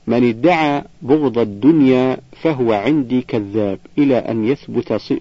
من 0.07 0.29
ادعى 0.29 0.83
بغض 1.01 1.37
الدنيا 1.39 2.17
فهو 2.41 2.73
عندي 2.73 3.21
كذاب 3.21 3.79
إلى 3.97 4.17
أن 4.17 4.45
يثبت 4.45 5.11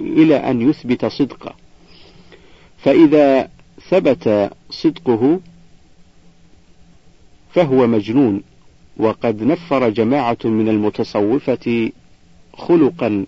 إلى 0.00 0.36
أن 0.36 0.70
يثبت 0.70 1.04
صدقه 1.06 1.54
فإذا 2.78 3.48
ثبت 3.92 4.50
صدقه 4.70 5.40
فهو 7.50 7.86
مجنون 7.86 8.42
وقد 8.96 9.42
نفر 9.42 9.88
جماعة 9.88 10.38
من 10.44 10.68
المتصوفة 10.68 11.90
خلقا 12.54 13.26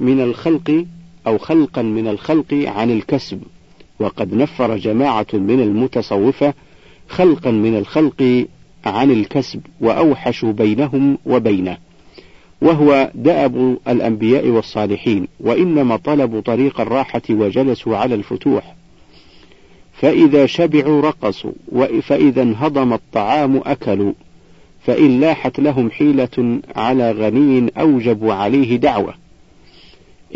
من 0.00 0.20
الخلق 0.20 0.86
أو 1.26 1.38
خلقا 1.38 1.82
من 1.82 2.08
الخلق 2.08 2.54
عن 2.54 2.90
الكسب 2.90 3.42
وقد 3.98 4.34
نفر 4.34 4.76
جماعة 4.76 5.26
من 5.32 5.60
المتصوفة 5.60 6.54
خلقا 7.08 7.50
من 7.50 7.76
الخلق 7.76 8.46
عن 8.84 9.10
الكسب 9.10 9.60
وأوحشوا 9.80 10.52
بينهم 10.52 11.18
وبينه. 11.26 11.76
وهو 12.62 13.10
دأب 13.14 13.78
الأنبياء 13.88 14.48
والصالحين 14.48 15.28
وإنما 15.40 15.96
طلبوا 15.96 16.40
طريق 16.40 16.80
الراحة 16.80 17.22
وجلسوا 17.30 17.96
على 17.96 18.14
الفتوح. 18.14 18.79
فإذا 20.00 20.46
شبعوا 20.46 21.02
رقصوا 21.02 21.52
فإذا 22.02 22.42
انهضم 22.42 22.92
الطعام 22.92 23.60
أكلوا 23.66 24.12
فإن 24.86 25.20
لاحت 25.20 25.60
لهم 25.60 25.90
حيلة 25.90 26.60
على 26.76 27.12
غني 27.12 27.72
أوجبوا 27.80 28.32
عليه 28.32 28.76
دعوة. 28.76 29.14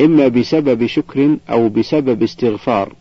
إما 0.01 0.29
بسبب 0.29 0.87
شكر 0.87 1.37
أو 1.51 1.69
بسبب 1.69 2.23
استغفار. 2.23 2.93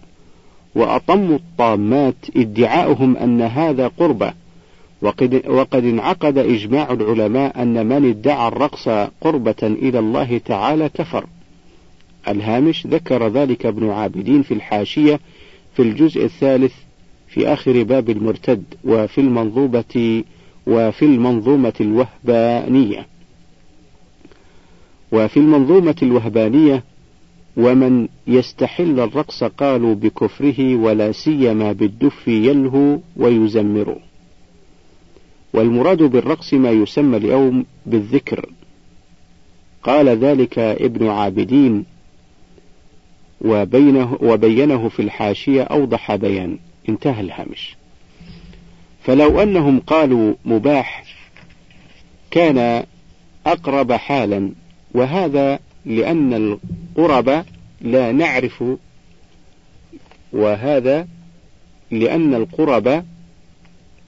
وأطموا 0.75 1.35
الطامات 1.35 2.15
ادعاؤهم 2.35 3.17
أن 3.17 3.41
هذا 3.41 3.87
قربة. 3.87 4.33
وقد, 5.01 5.41
وقد 5.47 5.85
انعقد 5.85 6.37
إجماع 6.37 6.91
العلماء 6.91 7.61
أن 7.61 7.85
من 7.85 8.09
ادعى 8.09 8.47
الرقص 8.47 8.89
قربة 9.21 9.55
إلى 9.63 9.99
الله 9.99 10.37
تعالى 10.37 10.89
كفر. 10.89 11.25
الهامش 12.27 12.87
ذكر 12.87 13.27
ذلك 13.27 13.65
ابن 13.65 13.89
عابدين 13.89 14.41
في 14.41 14.53
الحاشية 14.53 15.19
في 15.75 15.81
الجزء 15.81 16.25
الثالث 16.25 16.73
في 17.27 17.47
آخر 17.47 17.83
باب 17.83 18.09
المرتد 18.09 18.63
وفي 18.83 19.21
المنظومة 19.21 20.23
وفي 20.67 21.05
المنظومة 21.05 21.73
الوهبانية. 21.81 23.07
وفي 25.11 25.37
المنظومة 25.37 25.95
الوهبانية 26.03 26.83
ومن 27.57 28.07
يستحل 28.27 28.99
الرقص 28.99 29.43
قالوا 29.43 29.95
بكفره 29.95 30.75
ولا 30.75 31.11
سيما 31.11 31.71
بالدف 31.71 32.27
يلهو 32.27 32.99
ويزمر. 33.17 33.97
والمراد 35.53 36.03
بالرقص 36.03 36.53
ما 36.53 36.71
يسمى 36.71 37.17
اليوم 37.17 37.65
بالذكر. 37.85 38.49
قال 39.83 40.09
ذلك 40.09 40.59
ابن 40.59 41.07
عابدين 41.07 41.85
وبينه, 43.43 44.17
وبينه 44.21 44.89
في 44.89 45.01
الحاشية 45.01 45.61
أوضح 45.61 46.15
بيان. 46.15 46.57
انتهى 46.89 47.21
الهامش. 47.21 47.75
فلو 49.03 49.41
أنهم 49.41 49.79
قالوا 49.79 50.33
مباح 50.45 51.03
كان 52.31 52.85
أقرب 53.45 53.91
حالا 53.91 54.51
وهذا 54.93 55.59
لأن 55.85 56.33
القرب 56.33 57.45
لا 57.81 58.11
نعرف 58.11 58.63
وهذا 60.33 61.07
لأن 61.91 62.33
القرب 62.33 63.03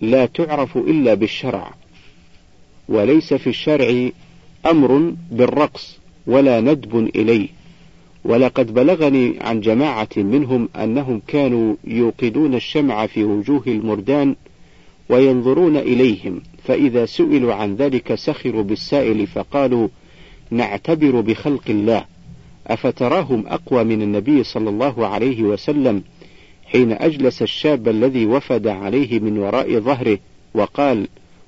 لا 0.02 0.26
تعرف 0.26 0.78
إلا 0.78 1.14
بالشرع 1.14 1.74
وليس 2.90 3.34
في 3.34 3.48
الشرع 3.48 4.10
أمر 4.66 5.14
بالرقص 5.32 5.98
ولا 6.28 6.62
ندب 6.62 7.10
إليه. 7.16 7.50
ولقد 8.26 8.74
بلغني 8.74 9.36
عن 9.42 9.62
جماعة 9.62 10.10
منهم 10.18 10.70
أنهم 10.76 11.22
كانوا 11.28 11.76
يوقدون 11.84 12.56
الشمع 12.56 13.06
في 13.06 13.24
وجوه 13.24 13.64
المردان 13.68 14.36
وينظرون 15.10 15.78
إليهم 15.78 16.42
فإذا 16.64 17.06
سئلوا 17.06 17.54
عن 17.54 17.76
ذلك 17.76 18.16
سخروا 18.16 18.64
بالسائل 18.64 19.28
فقالوا 19.28 19.88
نعتبر 20.52 21.22
بخلق 21.22 21.64
الله 21.70 22.06
أفتراهم 22.68 23.44
أقوى 23.48 23.84
من 23.84 24.02
النبي 24.02 24.44
صلى 24.44 24.70
الله 24.70 25.08
عليه 25.08 25.44
وسلم 25.44 26.04
حين 26.66 26.92
أجلس 26.92 27.42
الشاب 27.42 27.88
الذي 27.88 28.26
وفد 28.26 28.68
عليه 28.68 29.20
من 29.20 29.38
وراء 29.38 29.80
ظهره 29.80 30.20
وقال 30.54 31.08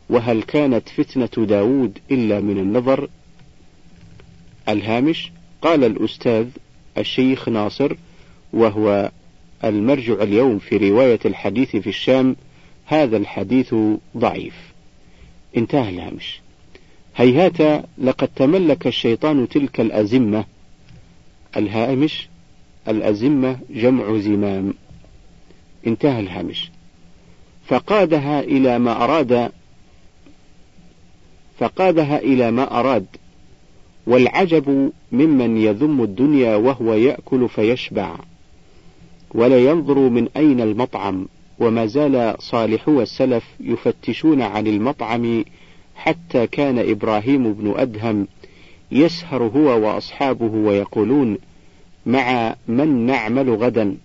وهل 0.09 0.43
كانت 0.43 0.89
فتنة 0.89 1.45
داود 1.45 1.97
إلا 2.11 2.39
من 2.39 2.57
النظر؟ 2.57 3.09
الهامش؟ 4.69 5.31
قال 5.61 5.83
الأستاذ 5.83 6.45
الشيخ 6.97 7.49
ناصر 7.49 7.95
وهو 8.53 9.11
المرجع 9.63 10.23
اليوم 10.23 10.59
في 10.59 10.77
رواية 10.77 11.19
الحديث 11.25 11.75
في 11.75 11.89
الشام 11.89 12.35
هذا 12.85 13.17
الحديث 13.17 13.75
ضعيف. 14.17 14.55
انتهى 15.57 15.89
الهامش. 15.89 16.39
هيهات 17.15 17.85
لقد 17.97 18.27
تملك 18.27 18.87
الشيطان 18.87 19.49
تلك 19.49 19.79
الأزمة. 19.79 20.45
الهامش 21.57 22.27
الأزمة 22.87 23.59
جمع 23.69 24.17
زمام. 24.17 24.73
انتهى 25.87 26.19
الهامش. 26.19 26.71
فقادها 27.67 28.39
إلى 28.39 28.79
ما 28.79 29.03
أراد 29.03 29.51
فقادها 31.59 32.19
إلى 32.19 32.51
ما 32.51 32.79
أراد 32.79 33.05
والعجب 34.07 34.91
ممن 35.11 35.57
يذم 35.57 36.03
الدنيا 36.03 36.55
وهو 36.55 36.93
يأكل 36.93 37.49
فيشبع 37.49 38.15
ولا 39.31 39.59
ينظر 39.59 39.99
من 39.99 40.27
أين 40.37 40.61
المطعم 40.61 41.27
وما 41.59 41.85
زال 41.85 42.35
صالحو 42.39 43.01
السلف 43.01 43.43
يفتشون 43.59 44.41
عن 44.41 44.67
المطعم 44.67 45.43
حتى 45.95 46.47
كان 46.47 46.89
إبراهيم 46.89 47.53
بن 47.53 47.73
أدهم 47.77 48.27
يسهر 48.91 49.43
هو 49.43 49.87
وأصحابه 49.87 50.53
ويقولون 50.55 51.37
مع 52.05 52.55
من 52.67 53.05
نعمل 53.05 53.49
غدا؟ 53.49 53.97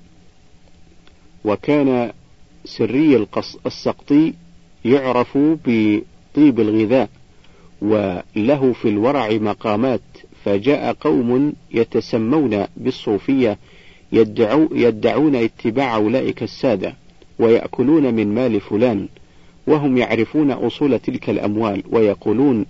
وكان 1.45 2.13
سري 2.65 3.27
السقطي 3.67 4.35
يعرف 4.85 5.39
بطيب 5.39 6.61
الغذاء. 6.61 7.09
وله 7.83 8.73
في 8.73 8.89
الورع 8.89 9.29
مقامات 9.33 10.01
فجاء 10.45 10.93
قوم 10.93 11.53
يتسمون 11.75 12.67
بالصوفية 12.77 13.59
يدعو 14.13 14.69
يدعون 14.75 15.35
اتباع 15.37 15.97
أولئك 15.97 16.43
السادة 16.43 16.95
ويأكلون 17.39 18.15
من 18.15 18.35
مال 18.35 18.61
فلان 18.61 19.09
وهم 19.67 19.99
يعرفون 19.99 20.51
أصول 20.51 20.99
تلك 20.99 21.31
الأموال 21.31 21.83
ويقولون 21.91 22.67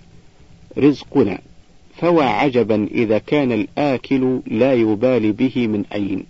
رزقنا. 0.77 1.39
فوى 1.95 2.23
عجبا 2.23 2.87
إذا 2.91 3.17
كان 3.17 3.51
الآكل 3.51 4.39
لا 4.47 4.73
يبالي 4.73 5.31
به 5.31 5.67
من 5.67 5.85
أين 5.93 6.23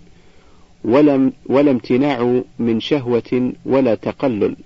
ولم 0.84 1.32
ولا 1.46 1.70
امتناع 1.70 2.42
من 2.58 2.80
شهوة 2.80 3.52
ولا 3.66 3.94
تقلل. 3.94 4.56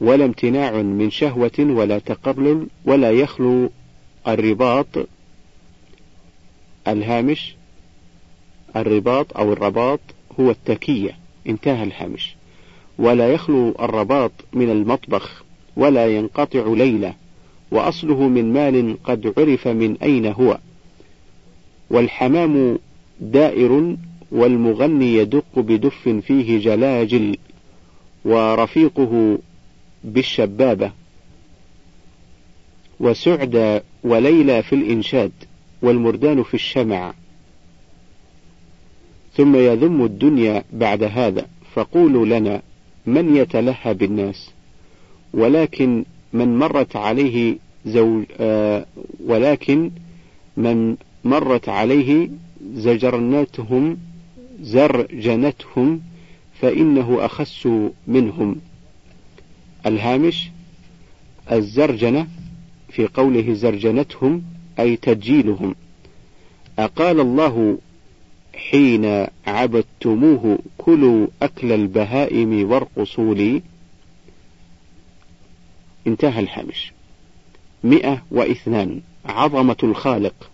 ولا 0.00 0.24
امتناع 0.24 0.82
من 0.82 1.10
شهوة 1.10 1.58
ولا 1.58 1.98
تقلل 1.98 2.66
ولا 2.84 3.10
يخلو 3.10 3.70
الرباط 4.28 4.86
الهامش 6.88 7.54
الرباط 8.76 9.36
أو 9.36 9.52
الرباط 9.52 10.00
هو 10.40 10.50
التكية 10.50 11.16
انتهى 11.46 11.82
الهامش. 11.82 12.36
ولا 12.98 13.32
يخلو 13.32 13.74
الرباط 13.80 14.32
من 14.52 14.70
المطبخ 14.70 15.44
ولا 15.76 16.06
ينقطع 16.06 16.64
ليلة 16.66 17.14
وأصله 17.70 18.28
من 18.28 18.52
مال 18.52 18.96
قد 19.04 19.34
عرف 19.38 19.68
من 19.68 19.96
أين 20.02 20.26
هو. 20.26 20.58
والحمام 21.90 22.78
دائر 23.20 23.96
والمغني 24.32 25.14
يدق 25.14 25.58
بدف 25.58 26.08
فيه 26.08 26.58
جلاجل 26.58 27.36
ورفيقه 28.24 29.38
بالشبابة. 30.04 30.92
وسعد 33.00 33.82
وليلى 34.04 34.62
في 34.62 34.74
الإنشاد 34.74 35.32
والمردان 35.82 36.42
في 36.42 36.54
الشمع. 36.54 37.14
ثم 39.34 39.56
يذم 39.56 40.04
الدنيا 40.04 40.64
بعد 40.72 41.02
هذا 41.02 41.46
فقولوا 41.74 42.26
لنا 42.26 42.62
من 43.06 43.36
يتلهى 43.36 43.94
بالناس؟ 43.94 44.50
ولكن 45.34 46.04
من 46.32 46.58
مرت 46.58 46.96
عليه 46.96 47.56
زوج 47.86 48.24
آه 48.40 48.86
ولكن 49.26 49.90
من 50.56 50.96
مرت 51.24 51.68
عليه 51.68 52.30
زجرنتهم 52.74 53.98
زرجنتهم 54.62 56.00
فإنه 56.60 57.24
أخس 57.24 57.68
منهم. 58.06 58.56
الهامش 59.86 60.50
الزرجنة 61.52 62.26
في 62.88 63.06
قوله 63.06 63.54
زرجنتهم 63.54 64.42
أي 64.78 64.96
تجيلهم. 64.96 65.74
أقال 66.78 67.20
الله 67.20 67.78
حين 68.54 69.26
عبدتموه 69.46 70.58
كلوا 70.78 71.26
أكل 71.42 71.72
البهائم 71.72 72.70
وارقصوا 72.70 73.34
لي. 73.34 73.62
انتهى 76.06 76.40
الهامش. 76.40 76.92
مئة 77.84 78.22
واثنان. 78.30 79.00
عظمة 79.24 79.76
الخالق. 79.82 80.50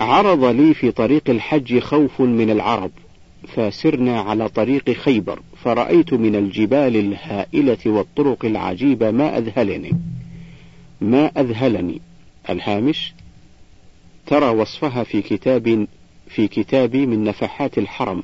عرض 0.00 0.44
لي 0.44 0.74
في 0.74 0.90
طريق 0.90 1.30
الحج 1.30 1.78
خوف 1.78 2.20
من 2.20 2.50
العرب 2.50 2.90
فسرنا 3.48 4.20
على 4.20 4.48
طريق 4.48 4.90
خيبر. 4.90 5.40
فرأيت 5.64 6.14
من 6.14 6.36
الجبال 6.36 6.96
الهائلة 6.96 7.78
والطرق 7.86 8.44
العجيبة 8.44 9.10
ما 9.10 9.38
أذهلني. 9.38 9.92
ما 11.00 11.26
أذهلني. 11.26 12.00
الهامش 12.50 13.14
ترى 14.26 14.48
وصفها 14.48 15.04
في 15.04 15.22
كتاب 15.22 15.86
في 16.28 16.48
كتابي 16.48 17.06
من 17.06 17.24
نفحات 17.24 17.78
الحرم 17.78 18.22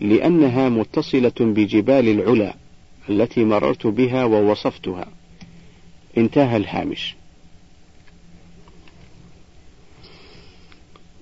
لأنها 0.00 0.68
متصلة 0.68 1.32
بجبال 1.40 2.08
العلا 2.08 2.54
التي 3.08 3.44
مررت 3.44 3.86
بها 3.86 4.24
ووصفتها. 4.24 5.06
انتهى 6.18 6.56
الهامش. 6.56 7.16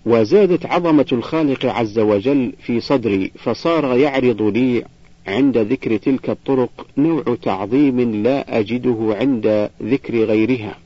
وزادت 0.06 0.66
عظمة 0.66 1.06
الخالق 1.12 1.66
عز 1.66 1.98
وجل 1.98 2.52
في 2.62 2.80
صدري 2.80 3.30
فصار 3.38 3.96
يعرض 3.96 4.42
لي 4.42 4.84
عند 5.26 5.58
ذكر 5.58 5.96
تلك 5.96 6.30
الطرق 6.30 6.86
نوع 6.96 7.24
تعظيم 7.42 8.22
لا 8.22 8.58
أجده 8.58 9.16
عند 9.20 9.70
ذكر 9.82 10.24
غيرها. 10.24 10.78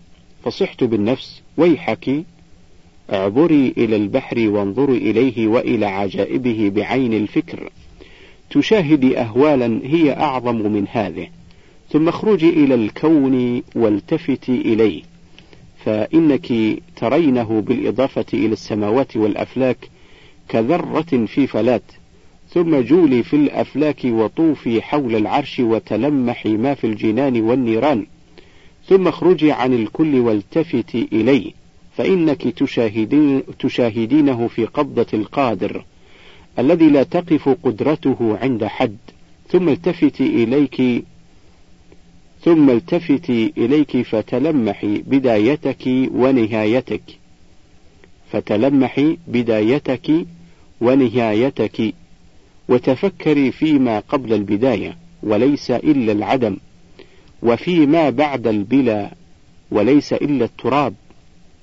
فصحت 0.45 0.85
بالنفس 0.85 1.43
ويحك 1.57 2.25
اعبري 3.13 3.75
إلى 3.77 3.97
البحر 3.97 4.49
وانظري 4.49 4.97
إليه 4.97 5.47
وإلى 5.47 5.87
عجائبه 5.87 6.73
بعين 6.75 7.13
الفكر. 7.13 7.71
تشاهدي 8.51 9.19
أهوالا 9.19 9.81
هي 9.85 10.13
أعظم 10.13 10.57
من 10.57 10.87
هذه. 10.91 11.29
ثم 11.91 12.09
اخرجي 12.09 12.49
إلى 12.49 12.75
الكون 12.75 13.63
والتفتي 13.75 14.53
إليه. 14.53 15.03
فإنك 15.85 16.53
ترينه 16.97 17.61
بالإضافة 17.61 18.27
إلى 18.35 18.53
السماوات 18.53 19.17
والأفلاك 19.17 19.91
كذرة 20.49 21.27
في 21.27 21.47
فلات. 21.47 21.83
ثم 22.55 22.81
جولي 22.81 23.23
في 23.23 23.37
الأفلاك 23.37 24.05
وطوفي 24.05 24.83
حول 24.83 25.17
العرش 25.17 25.61
وتلمحي 25.61 26.57
ما 26.57 26.75
في 26.75 26.87
الجنان 26.87 27.41
والنيران. 27.41 28.07
ثم 28.87 29.09
اخرجي 29.09 29.53
عن 29.53 29.75
الكل 29.75 30.15
والتفتي 30.15 31.09
إليه 31.13 31.53
فإنك 31.97 32.43
تشاهدين 32.43 33.43
تشاهدينه 33.59 34.49
في 34.49 34.65
قبضة 34.65 35.07
القادر 35.15 35.85
الذي 36.59 36.91
لا 36.91 37.03
تقف 37.03 37.49
قدرته 37.49 38.39
عند 38.43 38.65
حد. 38.65 38.97
ثم 39.49 39.69
التفتي 39.69 40.27
إليك 40.27 41.05
ثم 42.43 42.71
التفتي 42.71 43.53
إليك 43.57 44.03
فتلمحي 44.03 44.99
بدايتك 44.99 45.87
ونهايتك. 46.15 47.03
فتلمحي 48.33 49.19
بدايتك 49.29 50.27
ونهايتك. 50.81 51.95
وتفكري 52.69 53.53
فيما 53.53 54.01
قبل 54.01 54.33
البداية 54.33 54.97
وليس 55.23 55.71
إلا 55.71 56.13
العدم 56.13 56.57
وفيما 57.43 58.11
بعد 58.11 58.47
البلا 58.47 59.11
وليس 59.71 60.13
إلا 60.13 60.45
التراب. 60.45 60.95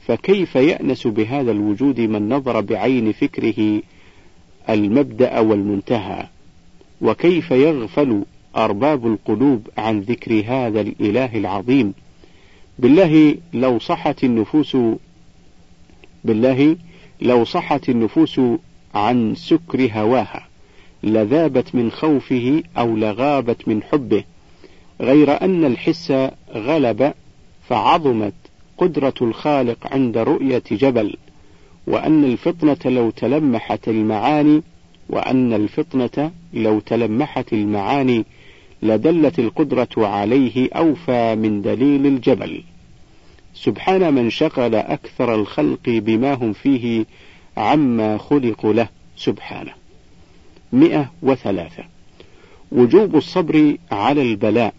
فكيف 0.08 0.56
يأنس 0.56 1.08
بهذا 1.08 1.52
الوجود 1.52 2.00
من 2.00 2.30
نظر 2.30 2.62
بعين 2.62 3.12
فكره 3.12 3.82
المبدأ 4.70 5.40
والمنتهى؟ 5.40 6.28
وكيف 7.02 7.52
يغفل 7.52 8.24
أرباب 8.56 9.08
القلوب 9.08 9.68
عن 9.78 10.00
ذكر 10.00 10.44
هذا 10.48 10.82
الإله 10.82 11.38
العظيم؟ 11.38 11.94
بالله 12.80 13.38
لو 13.54 13.80
صحت 13.80 14.24
النفوس 14.24 14.78
بالله 16.24 16.78
لو 17.22 17.46
صحت 17.46 17.90
النفوس 17.90 18.42
عن 18.96 19.36
سكر 19.36 19.90
هواها. 19.94 20.48
لذابت 21.06 21.76
من 21.76 21.92
خوفه 21.92 22.64
أو 22.78 22.96
لغابت 22.96 23.68
من 23.68 23.84
حبه 23.84 24.24
غير 25.02 25.42
أن 25.42 25.66
الحس 25.66 26.14
غلب 26.54 27.14
فعظمت 27.70 28.34
قدرة 28.78 29.14
الخالق 29.22 29.78
عند 29.94 30.18
رؤية 30.18 30.64
جبل 30.72 31.16
وأن 31.88 32.24
الفطنة 32.24 32.78
لو 32.86 33.10
تلمحت 33.10 33.88
المعاني 33.88 34.62
وأن 35.10 35.54
الفطنة 35.54 36.32
لو 36.54 36.80
تلمحت 36.80 37.54
المعاني 37.54 38.26
لدلت 38.84 39.40
القدرة 39.40 39.90
عليه 39.98 40.70
أوفى 40.74 41.36
من 41.36 41.62
دليل 41.62 42.06
الجبل. 42.06 42.64
سبحان 43.54 44.14
من 44.14 44.30
شغل 44.30 44.76
أكثر 44.76 45.36
الخلق 45.36 45.90
بما 45.90 46.34
هم 46.34 46.54
فيه 46.54 47.06
عما 47.58 48.18
خلقوا 48.18 48.74
له 48.74 48.88
سبحانه. 49.18 49.85
مئة 50.76 51.12
وثلاثة. 51.22 51.84
وجوب 52.72 53.16
الصبر 53.16 53.78
على 53.92 54.22
البلاء. 54.22 54.74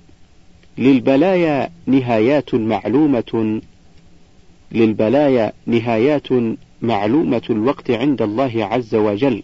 للبلايا 0.78 1.70
نهايات 1.86 2.54
معلومة 2.54 3.60
للبلايا 4.72 5.52
نهايات 5.66 6.28
معلومة 6.82 7.42
الوقت 7.50 7.90
عند 7.90 8.22
الله 8.22 8.64
عز 8.64 8.94
وجل. 8.94 9.42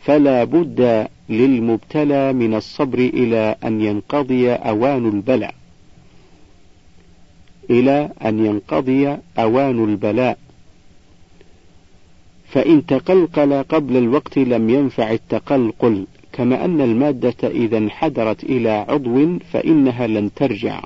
فلا 0.00 0.44
بد 0.44 1.08
للمبتلى 1.28 2.32
من 2.32 2.54
الصبر 2.54 2.98
إلى 2.98 3.56
أن 3.64 3.80
ينقضي 3.80 4.52
أوان 4.52 5.08
البلاء. 5.08 5.54
إلى 7.70 8.10
أن 8.24 8.46
ينقضي 8.46 9.16
أوان 9.38 9.84
البلاء. 9.84 10.38
فإن 12.52 12.86
تقلقل 12.86 13.62
قبل 13.62 13.96
الوقت 13.96 14.38
لم 14.38 14.70
ينفع 14.70 15.12
التقلقل 15.12 16.06
كما 16.32 16.64
أن 16.64 16.80
المادة 16.80 17.48
إذا 17.48 17.78
انحدرت 17.78 18.44
إلى 18.44 18.70
عضو 18.70 19.38
فإنها 19.52 20.06
لن 20.06 20.34
ترجع. 20.34 20.80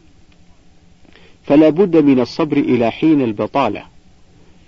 فلا 1.45 1.69
بد 1.69 1.97
من 1.97 2.21
الصبر 2.21 2.57
إلى 2.57 2.91
حين 2.91 3.23
البطالة. 3.23 3.83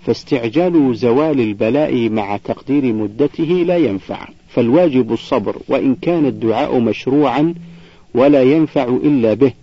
فاستعجال 0.05 0.95
زوال 0.95 1.39
البلاء 1.39 2.09
مع 2.09 2.37
تقدير 2.37 2.93
مدته 2.93 3.63
لا 3.67 3.77
ينفع. 3.77 4.27
فالواجب 4.49 5.13
الصبر 5.13 5.57
وإن 5.67 5.95
كان 5.95 6.25
الدعاء 6.25 6.79
مشروعا 6.79 7.53
ولا 8.13 8.43
ينفع 8.43 8.83
إلا 8.83 9.33
به. 9.33 9.53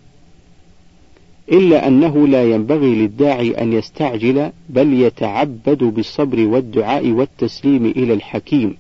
إلا 1.53 1.88
أنه 1.88 2.28
لا 2.28 2.51
ينبغي 2.51 2.95
للداعي 2.95 3.51
أن 3.51 3.72
يستعجل 3.72 4.51
بل 4.68 4.92
يتعبد 5.01 5.84
بالصبر 5.84 6.47
والدعاء 6.47 7.11
والتسليم 7.11 7.86
إلى 7.86 8.14
الحكيم. 8.14 8.76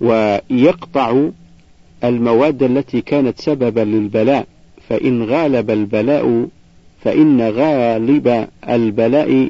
ويقطع 0.00 1.28
المواد 2.04 2.62
التي 2.62 3.00
كانت 3.00 3.40
سببا 3.40 3.80
للبلاء 3.80 4.46
فإن 4.88 5.22
غالب 5.22 5.70
البلاء 5.70 6.48
فإن 7.00 7.40
غالب 7.40 8.48
البلاء 8.68 9.48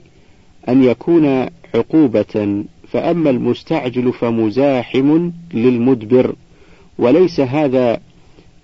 أن 0.69 0.85
يكون 0.85 1.47
عقوبة. 1.75 2.65
فأما 2.89 3.31
المستعجل 3.31 4.13
فمزاحم 4.13 5.31
للمدبر 5.55 6.35
وليس 6.99 7.41
هذا 7.41 8.01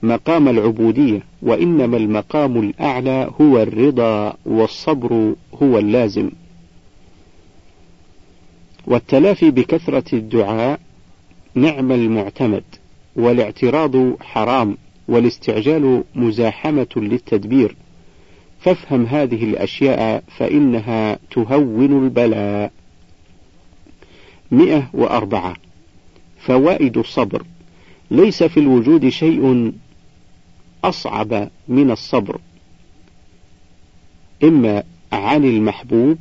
مقام 0.03 0.49
العبودية 0.49 1.23
وإنما 1.43 1.97
المقام 1.97 2.61
الأعلى 2.61 3.31
هو 3.41 3.63
الرضا 3.63 4.35
والصبر 4.47 5.35
هو 5.63 5.79
اللازم. 5.79 6.31
والتلافي 8.87 9.51
بكثرة 9.51 10.15
الدعاء 10.15 10.81
نعم 11.55 11.93
المعتمد 11.93 12.65
والاعتراض 13.17 14.23
حرام 14.23 14.77
والاستعجال 15.09 16.05
مزاحمة 16.15 16.89
للتدبير. 16.97 17.77
فافهم 18.61 19.07
هذه 19.07 19.45
الأشياء 19.45 20.25
فإنها 20.37 21.19
تهون 21.31 22.05
البلاء. 22.05 22.73
مئة 24.51 24.91
وأربعة. 24.95 25.57
فوائد 26.41 26.99
الصبر. 26.99 27.43
ليس 28.11 28.43
في 28.43 28.61
الوجود 28.61 29.09
شيء 29.09 29.73
أصعب 30.85 31.51
من 31.69 31.91
الصبر. 31.91 32.41
إما 34.45 34.83
عن 35.13 35.45
المحبوب 35.45 36.19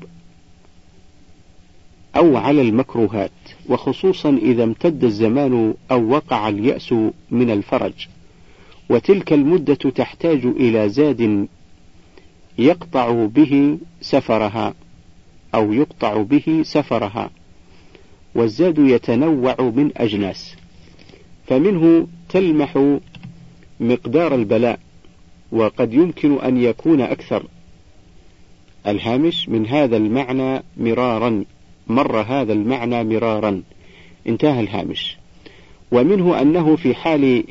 أو 2.15 2.37
على 2.37 2.61
المكروهات 2.61 3.31
وخصوصا 3.69 4.29
إذا 4.29 4.63
امتد 4.63 5.03
الزمان 5.03 5.73
أو 5.91 6.09
وقع 6.09 6.49
اليأس 6.49 6.93
من 7.31 7.51
الفرج. 7.51 8.07
وتلك 8.89 9.33
المدة 9.33 9.75
تحتاج 9.75 10.45
إلى 10.45 10.89
زاد 10.89 11.47
يقطع 12.57 13.25
به 13.25 13.77
سفرها 14.01 14.73
أو 15.55 15.73
يقطع 15.73 16.21
به 16.21 16.61
سفرها 16.63 17.29
والزاد 18.35 18.79
يتنوع 18.79 19.55
من 19.61 19.91
أجناس. 19.97 20.55
فمنه 21.47 22.07
تلمح 22.29 22.97
مقدار 23.79 24.35
البلاء 24.35 24.79
وقد 25.51 25.93
يمكن 25.93 26.39
أن 26.39 26.57
يكون 26.57 27.01
أكثر. 27.01 27.45
الهامش 28.87 29.49
من 29.49 29.67
هذا 29.67 29.97
المعنى 29.97 30.63
مرارا. 30.77 31.43
مر 31.87 32.17
هذا 32.17 32.53
المعنى 32.53 33.03
مرارا. 33.03 33.61
انتهى 34.27 34.59
الهامش. 34.59 35.17
ومنه 35.91 36.41
أنه 36.41 36.75
في 36.75 36.95
حال 36.95 37.43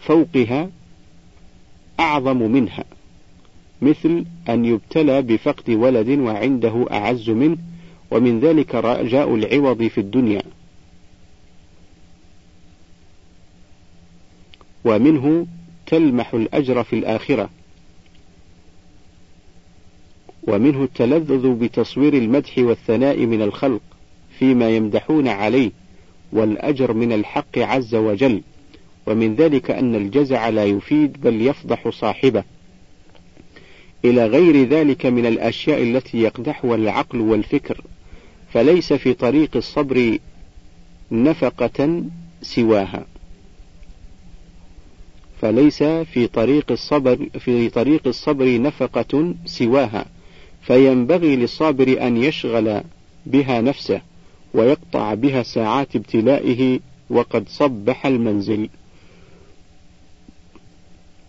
فوقها 0.00 0.70
أعظم 2.00 2.36
منها 2.36 2.84
مثل 3.82 4.24
أن 4.48 4.64
يبتلى 4.64 5.22
بفقد 5.22 5.70
ولد 5.70 6.08
وعنده 6.08 6.86
أعز 6.90 7.30
منه 7.30 7.56
ومن 8.10 8.40
ذلك 8.40 8.74
رجاء 8.74 9.34
العوض 9.34 9.82
في 9.82 9.98
الدنيا. 9.98 10.42
ومنه 14.84 15.46
تلمح 15.86 16.34
الأجر 16.34 16.84
في 16.84 16.92
الآخرة. 16.96 17.50
ومنه 20.42 20.84
التلذذ 20.84 21.54
بتصوير 21.54 22.14
المدح 22.14 22.58
والثناء 22.58 23.26
من 23.26 23.42
الخلق 23.42 23.82
فيما 24.38 24.70
يمدحون 24.70 25.28
عليه 25.28 25.70
والأجر 26.32 26.92
من 26.92 27.12
الحق 27.12 27.58
عز 27.58 27.94
وجل. 27.94 28.42
ومن 29.06 29.34
ذلك 29.34 29.70
أن 29.70 29.94
الجزع 29.94 30.48
لا 30.48 30.64
يفيد 30.64 31.20
بل 31.20 31.42
يفضح 31.42 31.88
صاحبه. 31.88 32.44
إلى 34.04 34.26
غير 34.26 34.68
ذلك 34.68 35.06
من 35.06 35.26
الأشياء 35.26 35.82
التي 35.82 36.18
يقدحها 36.18 36.74
العقل 36.74 37.20
والفكر 37.20 37.80
فليس 38.52 38.92
في 38.92 39.12
طريق 39.12 39.56
الصبر 39.56 40.18
نفقة 41.12 42.02
سواها. 42.42 43.06
فليس 45.44 45.82
في 45.82 46.26
طريق 46.26 46.72
الصبر 46.72 47.28
في 47.38 47.68
طريق 47.68 48.06
الصبر 48.06 48.60
نفقة 48.60 49.34
سواها 49.44 50.06
فينبغي 50.62 51.36
للصابر 51.36 52.06
أن 52.06 52.16
يشغل 52.16 52.82
بها 53.26 53.60
نفسه 53.60 54.00
ويقطع 54.54 55.14
بها 55.14 55.42
ساعات 55.42 55.96
ابتلائه 55.96 56.80
وقد 57.10 57.48
صبح 57.48 58.06
المنزل. 58.06 58.68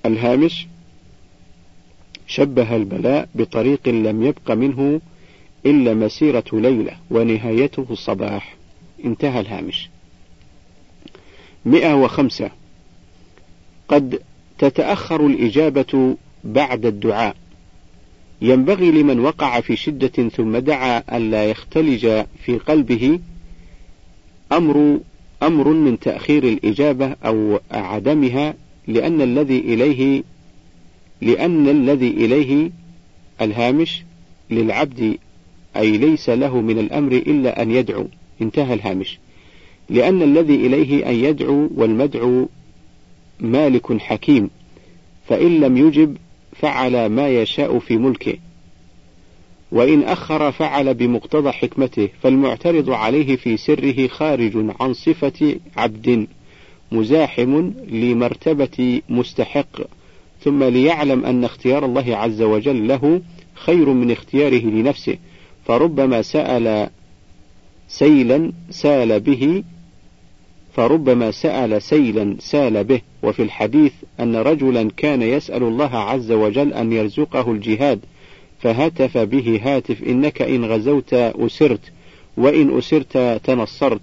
الهامش 0.06 0.68
شبه 2.28 2.76
البلاء 2.76 3.30
بطريق 3.36 3.90
لم 3.90 4.24
يبق 4.24 4.52
منه 4.52 5.02
إلا 5.66 5.94
مسيرة 5.94 6.46
ليلة 6.54 6.98
ونهايته 7.12 7.86
الصباح. 7.90 8.56
انتهى 9.06 9.40
الهامش. 9.40 9.90
مئة 11.66 11.94
وخمسة 11.94 12.52
قد 13.88 14.20
تتأخر 14.60 15.28
الإجابة 15.28 16.16
بعد 16.44 16.86
الدعاء. 16.86 17.36
ينبغي 18.42 18.92
لمن 18.92 19.20
وقع 19.20 19.60
في 19.60 19.76
شدة 19.76 20.30
ثم 20.30 20.58
دعا 20.58 21.18
ألا 21.18 21.46
يختلج 21.46 22.24
في 22.46 22.58
قلبه 22.58 23.20
أمر 24.52 25.00
أمر 25.44 25.68
من 25.70 26.00
تأخير 26.00 26.44
الإجابة 26.44 27.16
أو 27.26 27.60
عدمها 27.72 28.54
لأن 28.88 29.22
الذي 29.22 29.60
إليه 29.60 30.24
لأن 31.22 31.70
الذي 31.70 32.08
إليه 32.08 32.72
الهامش 33.42 34.04
للعبد 34.52 35.18
أي 35.78 35.98
ليس 35.98 36.30
له 36.30 36.62
من 36.62 36.80
الأمر 36.80 37.12
إلا 37.12 37.62
أن 37.62 37.72
يدعو. 37.72 38.08
انتهى 38.42 38.74
الهامش. 38.74 39.20
لأن 39.90 40.22
الذي 40.22 40.56
إليه 40.56 41.10
أن 41.10 41.16
يدعو 41.16 41.70
والمدعو 41.76 42.50
مالك 43.40 43.98
حكيم 44.02 44.50
فإن 45.28 45.60
لم 45.60 45.78
يجب 45.78 46.18
فعل 46.52 47.06
ما 47.06 47.28
يشاء 47.28 47.80
في 47.80 47.98
ملكه. 47.98 48.38
وإن 49.72 50.04
أخر 50.04 50.52
فعل 50.52 50.94
بمقتضى 50.94 51.52
حكمته 51.52 52.10
فالمعترض 52.22 52.90
عليه 52.90 53.36
في 53.36 53.58
سره 53.58 54.08
خارج 54.08 54.52
عن 54.80 54.94
صفة 54.94 55.56
عبد 55.78 56.28
مزاحم 56.92 57.72
لمرتبة 57.90 59.02
مستحق 59.10 59.82
ثم 60.42 60.64
ليعلم 60.64 61.26
أن 61.26 61.44
اختيار 61.44 61.86
الله 61.86 62.18
عز 62.18 62.42
وجل 62.42 62.88
له 62.88 63.22
خير 63.54 63.90
من 63.90 64.12
اختياره 64.12 64.66
لنفسه 64.66 65.18
فربما 65.66 66.22
سأل 66.22 66.90
سيلا 67.88 68.52
سال 68.70 69.20
به 69.20 69.64
فربما 70.76 71.32
سأل 71.32 71.82
سيلا 71.82 72.36
سال 72.40 72.84
به. 72.84 73.02
وفي 73.24 73.44
الحديث 73.44 73.94
أن 74.20 74.36
رجلا 74.36 74.92
كان 74.98 75.22
يسأل 75.22 75.64
الله 75.64 75.96
عز 75.98 76.32
وجل 76.32 76.74
أن 76.74 76.92
يرزقه 76.92 77.52
الجهاد 77.52 78.00
فهتف 78.60 79.18
به 79.18 79.60
هاتف 79.64 80.04
إنك 80.04 80.42
إن 80.42 80.66
غزوت 80.66 81.14
أسرت 81.14 81.82
وإن 82.38 82.78
أسرت 82.78 83.42
تنصرت. 83.44 84.02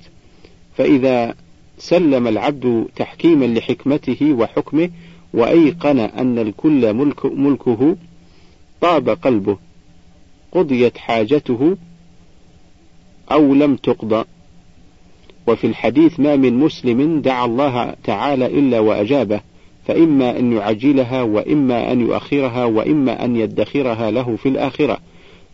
فإذا 0.77 1.35
سلم 1.79 2.29
العبد 2.29 2.87
تحكيما 2.97 3.45
لحكمته 3.45 4.33
وحكمه 4.33 4.91
وأيقن 5.35 5.99
أن 5.99 6.39
الكل 6.39 6.95
ملك 6.95 7.27
ملكه 7.27 7.97
طاب 8.81 9.09
قلبه. 9.09 9.59
قضيت 10.53 10.99
حاجته 10.99 11.77
أو 13.33 13.55
لم 13.55 13.77
تقضى. 13.77 14.25
وفي 15.47 15.66
الحديث 15.66 16.20
ما 16.20 16.36
من 16.36 16.55
مسلم 16.55 17.20
دعا 17.20 17.45
الله 17.45 17.95
تعالى 18.05 18.47
إلا 18.47 18.78
وأجابه 18.78 19.40
فإما 19.86 20.38
أن 20.38 20.53
يعجلها 20.53 21.22
وإما 21.22 21.93
أن 21.93 22.01
يؤخرها 22.01 22.64
وإما 22.64 23.24
أن 23.24 23.36
يدخرها 23.36 24.11
له 24.11 24.36
في 24.36 24.49
الآخرة. 24.49 24.99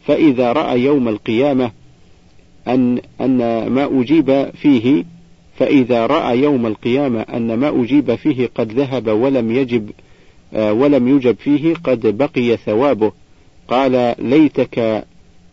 فإذا 0.06 0.52
رأى 0.52 0.80
يوم 0.80 1.08
القيامة 1.08 1.70
أن 2.68 3.00
أن 3.20 3.66
ما 3.66 4.00
أجيب 4.00 4.50
فيه 4.54 5.04
فإذا 5.56 6.06
رأى 6.06 6.38
يوم 6.38 6.66
القيامة 6.66 7.20
أن 7.20 7.54
ما 7.54 7.82
أجيب 7.82 8.14
فيه 8.14 8.50
قد 8.54 8.72
ذهب 8.72 9.08
ولم 9.08 9.50
يجب 9.52 9.90
آه، 10.54 10.72
ولم 10.72 11.08
يجب 11.08 11.36
فيه 11.36 11.74
قد 11.74 12.18
بقي 12.18 12.56
ثوابه. 12.56 13.12
قال 13.68 14.14
ليتك 14.18 15.04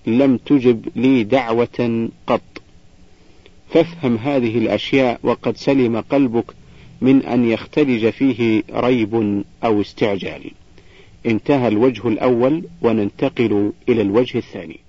لم 0.07 0.37
تجب 0.37 0.85
لي 0.95 1.23
دعوة 1.23 2.09
قط. 2.27 2.54
فافهم 3.75 4.17
هذه 4.17 4.57
الأشياء 4.57 5.19
وقد 5.23 5.57
سلم 5.57 6.01
قلبك 6.01 6.45
من 7.01 7.21
أن 7.21 7.45
يختلج 7.49 8.09
فيه 8.09 8.63
ريب 8.73 9.43
أو 9.63 9.81
استعجال. 9.81 10.51
انتهى 11.25 11.67
الوجه 11.67 12.07
الأول 12.07 12.63
وننتقل 12.81 13.71
إلى 13.89 14.01
الوجه 14.01 14.37
الثاني. 14.37 14.79